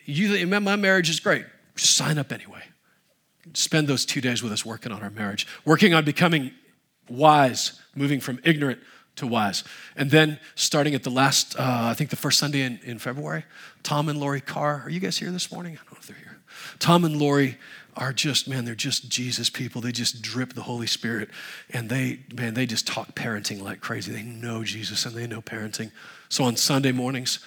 You, 0.06 0.48
my 0.48 0.76
marriage 0.78 1.10
is 1.10 1.20
great. 1.20 1.46
Sign 1.76 2.18
up 2.18 2.32
anyway. 2.32 2.64
Spend 3.54 3.88
those 3.88 4.06
two 4.06 4.22
days 4.22 4.42
with 4.42 4.54
us 4.54 4.66
working 4.66 4.92
on 4.92 5.02
our 5.02 5.10
marriage, 5.10 5.48
working 5.66 5.94
on 5.94 6.06
becoming 6.06 6.52
wise, 7.10 7.80
moving 7.96 8.20
from 8.20 8.40
ignorant 8.44 8.80
to 9.20 9.28
wise. 9.28 9.64
And 9.96 10.12
then 10.12 10.40
starting 10.56 10.96
at 10.96 11.04
the 11.04 11.10
last, 11.12 11.58
uh, 11.60 11.90
I 11.92 11.94
think 11.94 12.10
the 12.10 12.16
first 12.16 12.40
Sunday 12.40 12.62
in, 12.62 12.80
in 12.84 13.00
February, 13.00 13.46
Tom 13.84 14.10
and 14.10 14.20
Lori 14.20 14.42
Carr, 14.42 14.82
are 14.86 14.90
you 14.90 15.00
guys 15.00 15.18
here 15.18 15.32
this 15.32 15.52
morning? 15.52 15.74
I 15.74 15.84
don't 15.84 15.94
know 15.94 15.98
if 16.00 16.08
they're 16.08 16.18
here. 16.18 16.38
Tom 16.80 17.06
and 17.06 17.18
Lori 17.18 17.58
are 17.96 18.14
just, 18.14 18.48
man, 18.48 18.66
they're 18.66 18.76
just 18.76 19.10
Jesus 19.10 19.50
people. 19.50 19.82
They 19.82 19.92
just 19.92 20.22
drip 20.22 20.54
the 20.54 20.62
Holy 20.62 20.88
Spirit. 20.88 21.30
And 21.70 21.90
they, 21.90 22.22
man, 22.34 22.54
they 22.54 22.66
just 22.66 22.88
talk 22.88 23.14
parenting 23.16 23.62
like 23.62 23.82
crazy. 23.82 24.12
They 24.12 24.24
know 24.24 24.64
Jesus 24.64 25.06
and 25.06 25.16
they 25.16 25.28
know 25.28 25.42
parenting. 25.42 25.92
So 26.30 26.44
on 26.44 26.56
Sunday 26.56 26.92
mornings, 26.92 27.40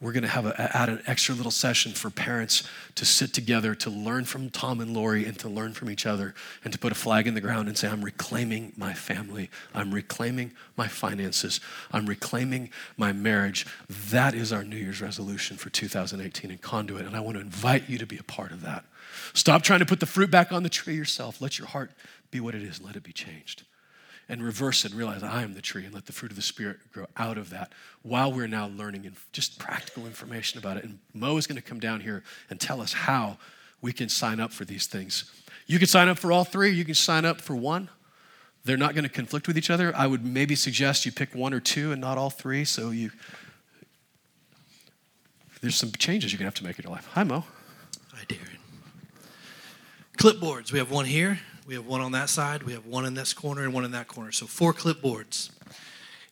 we're 0.00 0.12
going 0.12 0.22
to 0.22 0.28
have 0.28 0.46
a, 0.46 0.76
add 0.76 0.88
an 0.88 1.02
extra 1.06 1.34
little 1.34 1.50
session 1.50 1.92
for 1.92 2.08
parents 2.08 2.62
to 2.94 3.04
sit 3.04 3.34
together 3.34 3.74
to 3.74 3.90
learn 3.90 4.24
from 4.24 4.48
Tom 4.48 4.80
and 4.80 4.94
Lori 4.94 5.24
and 5.24 5.36
to 5.40 5.48
learn 5.48 5.72
from 5.72 5.90
each 5.90 6.06
other 6.06 6.34
and 6.62 6.72
to 6.72 6.78
put 6.78 6.92
a 6.92 6.94
flag 6.94 7.26
in 7.26 7.34
the 7.34 7.40
ground 7.40 7.66
and 7.66 7.76
say, 7.76 7.88
I'm 7.88 8.04
reclaiming 8.04 8.72
my 8.76 8.94
family. 8.94 9.50
I'm 9.74 9.92
reclaiming 9.92 10.52
my 10.76 10.86
finances. 10.86 11.60
I'm 11.90 12.06
reclaiming 12.06 12.70
my 12.96 13.12
marriage. 13.12 13.66
That 14.10 14.34
is 14.34 14.52
our 14.52 14.62
New 14.62 14.76
Year's 14.76 15.00
resolution 15.00 15.56
for 15.56 15.68
2018 15.70 16.52
in 16.52 16.58
Conduit. 16.58 17.04
And 17.04 17.16
I 17.16 17.20
want 17.20 17.36
to 17.36 17.40
invite 17.40 17.88
you 17.88 17.98
to 17.98 18.06
be 18.06 18.18
a 18.18 18.22
part 18.22 18.52
of 18.52 18.62
that. 18.62 18.84
Stop 19.34 19.62
trying 19.62 19.80
to 19.80 19.86
put 19.86 19.98
the 19.98 20.06
fruit 20.06 20.30
back 20.30 20.52
on 20.52 20.62
the 20.62 20.68
tree 20.68 20.94
yourself. 20.94 21.40
Let 21.40 21.58
your 21.58 21.66
heart 21.66 21.90
be 22.30 22.38
what 22.38 22.54
it 22.54 22.62
is. 22.62 22.80
Let 22.80 22.94
it 22.94 23.02
be 23.02 23.12
changed 23.12 23.64
and 24.28 24.42
reverse 24.42 24.84
it 24.84 24.90
and 24.90 24.98
realize 24.98 25.22
I 25.22 25.42
am 25.42 25.54
the 25.54 25.62
tree 25.62 25.84
and 25.84 25.94
let 25.94 26.06
the 26.06 26.12
fruit 26.12 26.30
of 26.30 26.36
the 26.36 26.42
Spirit 26.42 26.78
grow 26.92 27.06
out 27.16 27.38
of 27.38 27.50
that 27.50 27.72
while 28.02 28.30
we're 28.32 28.46
now 28.46 28.68
learning 28.68 29.06
and 29.06 29.16
just 29.32 29.58
practical 29.58 30.06
information 30.06 30.58
about 30.58 30.76
it. 30.76 30.84
And 30.84 30.98
Mo 31.14 31.36
is 31.38 31.46
going 31.46 31.56
to 31.56 31.62
come 31.62 31.80
down 31.80 32.00
here 32.00 32.22
and 32.50 32.60
tell 32.60 32.80
us 32.80 32.92
how 32.92 33.38
we 33.80 33.92
can 33.92 34.08
sign 34.08 34.38
up 34.38 34.52
for 34.52 34.64
these 34.64 34.86
things. 34.86 35.30
You 35.66 35.78
can 35.78 35.88
sign 35.88 36.08
up 36.08 36.18
for 36.18 36.30
all 36.30 36.44
three, 36.44 36.70
you 36.70 36.84
can 36.84 36.94
sign 36.94 37.24
up 37.24 37.40
for 37.40 37.56
one. 37.56 37.88
They're 38.64 38.76
not 38.76 38.94
going 38.94 39.04
to 39.04 39.10
conflict 39.10 39.46
with 39.46 39.56
each 39.56 39.70
other. 39.70 39.94
I 39.96 40.06
would 40.06 40.26
maybe 40.26 40.54
suggest 40.54 41.06
you 41.06 41.12
pick 41.12 41.34
one 41.34 41.54
or 41.54 41.60
two 41.60 41.92
and 41.92 42.00
not 42.00 42.18
all 42.18 42.28
three. 42.28 42.64
So 42.66 42.90
you, 42.90 43.12
there's 45.62 45.76
some 45.76 45.90
changes 45.92 46.32
you're 46.32 46.38
going 46.38 46.50
to 46.50 46.54
have 46.54 46.54
to 46.56 46.64
make 46.64 46.78
in 46.78 46.82
your 46.82 46.92
life. 46.92 47.08
Hi, 47.12 47.24
Mo. 47.24 47.44
Hi, 48.12 48.24
Darren. 48.26 48.58
Clipboards. 50.18 50.70
We 50.70 50.80
have 50.80 50.90
one 50.90 51.06
here 51.06 51.38
we 51.68 51.74
have 51.74 51.86
one 51.86 52.00
on 52.00 52.12
that 52.12 52.30
side, 52.30 52.62
we 52.62 52.72
have 52.72 52.86
one 52.86 53.04
in 53.04 53.12
this 53.12 53.34
corner, 53.34 53.62
and 53.62 53.74
one 53.74 53.84
in 53.84 53.90
that 53.90 54.08
corner. 54.08 54.32
So 54.32 54.46
four 54.46 54.72
clipboards. 54.72 55.50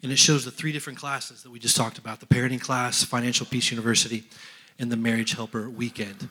And 0.03 0.11
it 0.11 0.19
shows 0.19 0.47
the 0.47 0.51
three 0.51 0.73
different 0.73 0.99
classes 0.99 1.43
that 1.43 1.51
we 1.51 1.59
just 1.59 1.77
talked 1.77 1.99
about 1.99 2.21
the 2.21 2.27
parenting 2.27 2.61
class, 2.61 3.05
Financial 3.05 3.45
Peace 3.45 3.71
University, 3.71 4.25
and 4.79 4.91
the 4.91 4.97
Marriage 4.97 5.35
Helper 5.35 5.69
Weekend. 5.69 6.31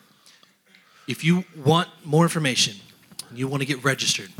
If 1.06 1.22
you 1.22 1.44
want 1.64 1.88
more 2.04 2.24
information 2.24 2.74
and 3.28 3.38
you 3.38 3.46
want 3.46 3.60
to 3.60 3.66
get 3.66 3.84
registered, 3.84 4.30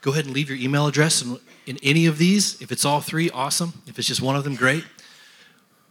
go 0.00 0.12
ahead 0.12 0.24
and 0.24 0.32
leave 0.32 0.48
your 0.48 0.58
email 0.58 0.86
address 0.86 1.20
in, 1.20 1.38
in 1.66 1.78
any 1.82 2.06
of 2.06 2.16
these. 2.16 2.62
If 2.62 2.72
it's 2.72 2.86
all 2.86 3.02
three, 3.02 3.28
awesome. 3.28 3.74
If 3.86 3.98
it's 3.98 4.08
just 4.08 4.22
one 4.22 4.36
of 4.36 4.44
them, 4.44 4.54
great. 4.54 4.84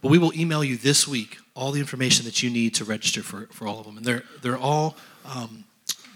But 0.02 0.10
we 0.10 0.18
will 0.18 0.34
email 0.34 0.64
you 0.64 0.76
this 0.76 1.06
week 1.06 1.38
all 1.54 1.70
the 1.70 1.78
information 1.78 2.24
that 2.24 2.42
you 2.42 2.50
need 2.50 2.74
to 2.76 2.84
register 2.84 3.22
for, 3.22 3.46
for 3.52 3.68
all 3.68 3.78
of 3.78 3.86
them. 3.86 3.96
And 3.96 4.04
they're, 4.04 4.24
they're 4.42 4.58
all 4.58 4.96
um, 5.24 5.64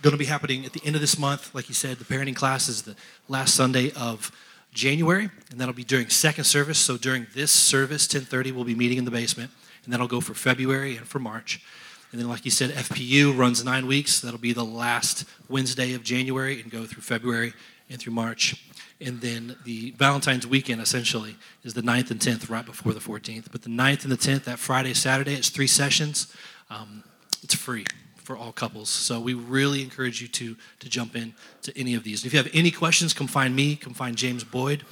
going 0.03 0.13
to 0.13 0.19
be 0.19 0.25
happening 0.25 0.67
at 0.67 0.73
the 0.73 0.83
end 0.85 0.97
of 0.97 1.01
this 1.01 1.17
month. 1.17 1.55
Like 1.55 1.69
you 1.69 1.75
said, 1.75 1.99
the 1.99 2.05
parenting 2.05 2.35
class 2.35 2.69
is 2.69 2.83
the 2.83 2.97
last 3.29 3.55
Sunday 3.55 3.93
of 3.93 4.33
January, 4.75 5.31
and 5.51 5.61
that'll 5.61 5.75
be 5.75 5.85
during 5.85 6.09
second 6.09 6.45
service. 6.45 6.79
So 6.79 6.97
during 6.97 7.29
this 7.35 7.53
service, 7.53 8.09
10:30, 8.09 8.53
we'll 8.53 8.65
be 8.65 8.75
meeting 8.75 8.99
in 8.99 9.05
the 9.05 9.13
basement, 9.13 9.53
and 9.85 9.93
that'll 9.93 10.09
go 10.09 10.21
for 10.21 10.35
February 10.35 10.97
and 10.97 11.07
for 11.07 11.21
March. 11.21 11.61
And 12.11 12.21
then, 12.21 12.29
like 12.29 12.45
you 12.45 12.51
said, 12.51 12.71
FPU 12.73 13.37
runs 13.37 13.65
nine 13.65 13.87
weeks. 13.87 14.21
That'll 14.21 14.39
be 14.39 14.53
the 14.53 14.65
last 14.65 15.25
Wednesday 15.49 15.95
of 15.95 16.03
January 16.03 16.61
and 16.61 16.71
go 16.71 16.85
through 16.85 17.03
February 17.03 17.55
and 17.89 17.99
through 17.99 18.13
March. 18.13 18.69
And 19.01 19.21
then 19.21 19.57
the 19.65 19.93
Valentine's 19.93 20.47
weekend 20.47 20.81
essentially 20.81 21.37
is 21.65 21.75
the 21.75 21.81
9th 21.81 22.11
and 22.11 22.21
10th, 22.21 22.51
right 22.51 22.67
before 22.67 22.93
the 22.93 23.01
14th. 23.01 23.51
But 23.51 23.63
the 23.63 23.71
9th 23.71 24.03
and 24.03 24.13
the 24.13 24.17
10th, 24.17 24.45
that 24.45 24.59
Friday, 24.59 24.95
Saturday, 24.95 25.35
it's 25.35 25.49
three 25.49 25.67
sessions. 25.67 26.33
Um, 26.71 27.03
it's 27.43 27.55
free 27.55 27.87
for 28.23 28.37
all 28.37 28.53
couples. 28.53 28.89
So 28.89 29.21
we 29.21 29.35
really 29.35 29.83
encourage 29.83 30.23
you 30.23 30.29
to, 30.29 30.57
to 30.81 30.89
jump 30.89 31.17
in 31.17 31.35
to 31.63 31.77
any 31.79 31.95
of 31.95 32.05
these. 32.05 32.25
If 32.25 32.33
you 32.33 32.39
have 32.39 32.51
any 32.53 32.71
questions, 32.71 33.13
come 33.13 33.27
find 33.27 33.55
me, 33.55 33.77
come 33.77 33.95
find 33.95 34.17
James 34.17 34.45
Boyd. 34.45 34.85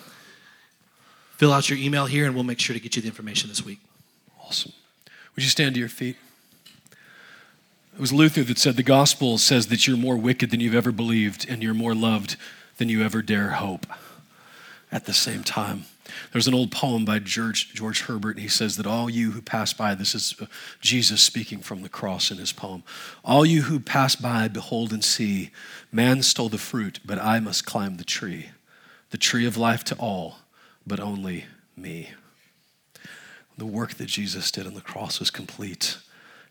Fill 1.36 1.52
out 1.52 1.70
your 1.70 1.78
email 1.78 2.06
here, 2.06 2.26
and 2.26 2.34
we'll 2.34 2.44
make 2.44 2.60
sure 2.60 2.74
to 2.74 2.80
get 2.80 2.96
you 2.96 3.02
the 3.02 3.08
information 3.08 3.48
this 3.48 3.64
week. 3.64 3.78
Awesome. 4.44 4.72
Would 5.34 5.44
you 5.44 5.50
stand 5.50 5.74
to 5.74 5.80
your 5.80 5.88
feet? 5.88 6.16
It 7.94 8.00
was 8.00 8.12
Luther 8.12 8.42
that 8.44 8.58
said 8.58 8.76
the 8.76 8.82
gospel 8.82 9.38
says 9.38 9.68
that 9.68 9.86
you're 9.86 9.96
more 9.96 10.16
wicked 10.16 10.50
than 10.50 10.60
you've 10.60 10.74
ever 10.74 10.92
believed, 10.92 11.46
and 11.48 11.62
you're 11.62 11.74
more 11.74 11.94
loved 11.94 12.36
than 12.76 12.88
you 12.88 13.02
ever 13.02 13.22
dare 13.22 13.50
hope 13.50 13.86
at 14.92 15.06
the 15.06 15.12
same 15.12 15.44
time. 15.44 15.84
There's 16.32 16.48
an 16.48 16.54
old 16.54 16.70
poem 16.70 17.04
by 17.04 17.18
George, 17.18 17.72
George 17.74 18.02
Herbert, 18.02 18.38
he 18.38 18.48
says 18.48 18.76
that 18.76 18.86
all 18.86 19.10
you 19.10 19.32
who 19.32 19.42
pass 19.42 19.72
by, 19.72 19.94
this 19.94 20.14
is 20.14 20.34
uh, 20.40 20.46
Jesus 20.80 21.20
speaking 21.20 21.58
from 21.58 21.82
the 21.82 21.88
cross 21.88 22.30
in 22.30 22.38
his 22.38 22.52
poem, 22.52 22.82
all 23.24 23.44
you 23.44 23.62
who 23.62 23.80
pass 23.80 24.16
by, 24.16 24.48
behold 24.48 24.92
and 24.92 25.04
see, 25.04 25.50
man 25.92 26.22
stole 26.22 26.48
the 26.48 26.58
fruit, 26.58 27.00
but 27.04 27.18
I 27.18 27.40
must 27.40 27.66
climb 27.66 27.96
the 27.96 28.04
tree, 28.04 28.50
the 29.10 29.18
tree 29.18 29.46
of 29.46 29.56
life 29.56 29.84
to 29.84 29.94
all, 29.96 30.38
but 30.86 31.00
only 31.00 31.44
me. 31.76 32.10
The 33.58 33.66
work 33.66 33.94
that 33.94 34.06
Jesus 34.06 34.50
did 34.50 34.66
on 34.66 34.74
the 34.74 34.80
cross 34.80 35.20
was 35.20 35.30
complete, 35.30 35.98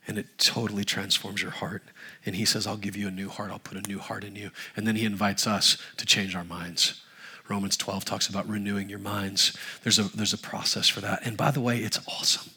and 0.08 0.18
it 0.18 0.38
totally 0.38 0.84
transforms 0.84 1.42
your 1.42 1.52
heart. 1.52 1.84
And 2.26 2.36
he 2.36 2.46
says, 2.46 2.68
I'll 2.68 2.78
give 2.78 2.96
you 2.96 3.08
a 3.08 3.12
new 3.12 3.30
heart, 3.30 3.52
I'll 3.52 3.60
put 3.60 3.78
a 3.78 3.90
new 3.90 4.00
heart 4.00 4.24
in 4.24 4.36
you. 4.36 4.52
And 4.76 4.86
then 4.86 4.96
he 4.96 5.06
invites 5.06 5.48
us 5.48 5.78
to 5.98 6.06
change 6.06 6.36
our 6.36 6.44
minds 6.44 7.02
Romans 7.50 7.76
12 7.78 8.06
talks 8.06 8.28
about 8.28 8.48
renewing 8.48 8.90
your 8.90 9.00
minds. 9.00 9.58
There's 9.84 10.00
a, 10.00 10.04
there's 10.04 10.34
a 10.34 10.38
process 10.38 10.88
for 10.88 11.02
that. 11.02 11.26
And 11.26 11.36
by 11.36 11.52
the 11.52 11.62
way, 11.62 11.80
it's 11.80 12.00
awesome. 12.08 12.52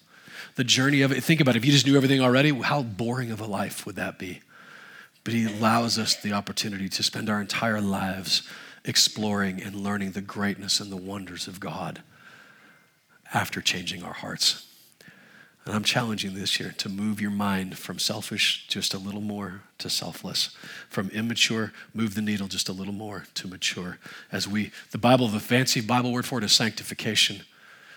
The 0.57 0.65
journey 0.65 1.01
of 1.01 1.13
it, 1.13 1.25
think 1.25 1.41
about 1.41 1.57
it. 1.57 1.61
If 1.61 1.65
you 1.65 1.73
just 1.73 1.87
knew 1.87 1.97
everything 1.97 2.21
already, 2.21 2.51
how 2.51 2.83
boring 2.83 3.31
of 3.31 3.41
a 3.41 3.47
life 3.47 3.87
would 3.87 3.97
that 3.97 4.19
be? 4.19 4.43
But 5.25 5.33
He 5.33 5.47
allows 5.47 5.99
us 5.99 6.21
the 6.21 6.33
opportunity 6.33 6.89
to 6.91 7.03
spend 7.03 7.31
our 7.31 7.41
entire 7.41 7.81
lives 7.81 8.43
exploring 8.85 9.63
and 9.63 9.77
learning 9.77 10.13
the 10.13 10.21
greatness 10.21 10.81
and 10.81 10.93
the 10.93 10.97
wonders 10.97 11.47
of 11.47 11.61
God 11.61 12.03
after 13.33 13.61
changing 13.61 14.03
our 14.03 14.13
hearts. 14.13 14.67
And 15.65 15.75
I'm 15.75 15.85
challenging 15.85 16.35
this 16.35 16.59
year 16.59 16.75
to 16.79 16.89
move 16.89 17.21
your 17.21 17.31
mind 17.31 17.79
from 17.79 17.99
selfish 18.01 18.67
just 18.67 18.95
a 18.95 18.99
little 18.99 19.21
more 19.21 19.63
to 19.79 19.89
selfless. 19.89 20.57
From 20.89 21.09
immature, 21.11 21.73
move 21.95 22.15
the 22.15 22.21
needle 22.21 22.49
just 22.49 22.69
a 22.69 22.73
little 22.73 22.93
more 22.93 23.25
to 23.35 23.47
mature. 23.47 23.99
As 24.33 24.49
we, 24.49 24.73
the 24.91 24.99
Bible, 24.99 25.29
the 25.29 25.39
fancy 25.39 25.81
Bible 25.81 26.13
word 26.13 26.27
for 26.27 26.39
it 26.39 26.45
is 26.45 26.53
sanctification. 26.53 27.43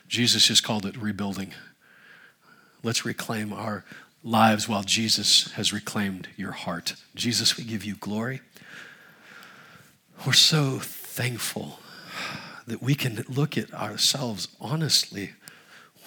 Jesus 0.08 0.48
just 0.48 0.64
called 0.64 0.86
it 0.86 0.96
rebuilding. 0.96 1.54
Let's 2.84 3.04
reclaim 3.04 3.52
our 3.52 3.84
lives 4.24 4.70
while 4.70 4.84
Jesus 4.84 5.52
has 5.54 5.74
reclaimed 5.74 6.28
your 6.36 6.52
heart. 6.52 6.96
Jesus, 7.16 7.58
we 7.58 7.64
give 7.64 7.84
you 7.84 7.96
glory. 7.96 8.42
We're 10.26 10.34
so 10.34 10.78
thankful 10.80 11.80
that 12.68 12.82
we 12.82 12.94
can 12.94 13.26
look 13.28 13.58
at 13.58 13.74
ourselves 13.74 14.48
honestly 14.62 15.34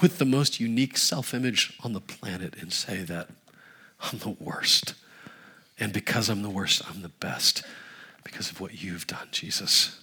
with 0.00 0.18
the 0.18 0.24
most 0.24 0.60
unique 0.60 0.96
self 0.96 1.34
image 1.34 1.76
on 1.82 1.92
the 1.92 2.00
planet 2.00 2.54
and 2.60 2.72
say 2.72 3.02
that 3.02 3.28
I'm 4.00 4.18
the 4.18 4.36
worst. 4.38 4.94
And 5.78 5.92
because 5.92 6.28
I'm 6.28 6.42
the 6.42 6.50
worst, 6.50 6.82
I'm 6.88 7.02
the 7.02 7.08
best 7.08 7.62
because 8.24 8.50
of 8.50 8.60
what 8.60 8.82
you've 8.82 9.06
done, 9.06 9.28
Jesus. 9.30 10.00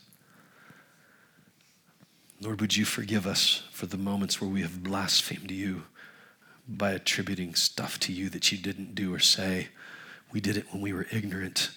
Lord, 2.42 2.60
would 2.62 2.76
you 2.76 2.86
forgive 2.86 3.26
us 3.26 3.64
for 3.72 3.86
the 3.86 3.98
moments 3.98 4.42
where 4.42 4.50
we 4.50 4.62
have 4.62 4.84
blasphemed 4.84 5.52
you 5.52 5.84
by 6.68 6.92
attributing 6.92 7.56
stuff 7.56 8.00
to 8.02 8.12
you 8.12 8.30
that 8.30 8.52
you 8.52 8.58
didn't 8.58 8.96
do 8.96 9.14
or 9.14 9.20
say? 9.20 9.70
We 10.32 10.42
did 10.42 10.58
it 10.58 10.66
when 10.72 10.82
we 10.82 10.92
were 10.92 11.08
ignorant. 11.12 11.72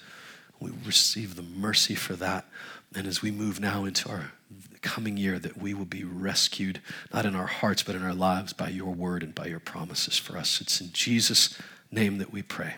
We 0.58 0.72
receive 0.84 1.36
the 1.36 1.42
mercy 1.42 1.94
for 1.94 2.14
that. 2.14 2.46
And 2.94 3.06
as 3.06 3.22
we 3.22 3.30
move 3.30 3.60
now 3.60 3.84
into 3.84 4.08
our 4.08 4.32
coming 4.78 5.16
year, 5.16 5.38
that 5.38 5.60
we 5.60 5.74
will 5.74 5.84
be 5.84 6.04
rescued, 6.04 6.80
not 7.12 7.26
in 7.26 7.34
our 7.34 7.46
hearts, 7.46 7.82
but 7.82 7.94
in 7.94 8.02
our 8.02 8.14
lives 8.14 8.52
by 8.52 8.68
your 8.68 8.92
word 8.92 9.22
and 9.22 9.34
by 9.34 9.46
your 9.46 9.60
promises 9.60 10.18
for 10.18 10.36
us. 10.36 10.60
It's 10.60 10.80
in 10.80 10.92
Jesus' 10.92 11.58
name 11.90 12.18
that 12.18 12.32
we 12.32 12.42
pray. 12.42 12.76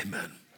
Amen. 0.00 0.37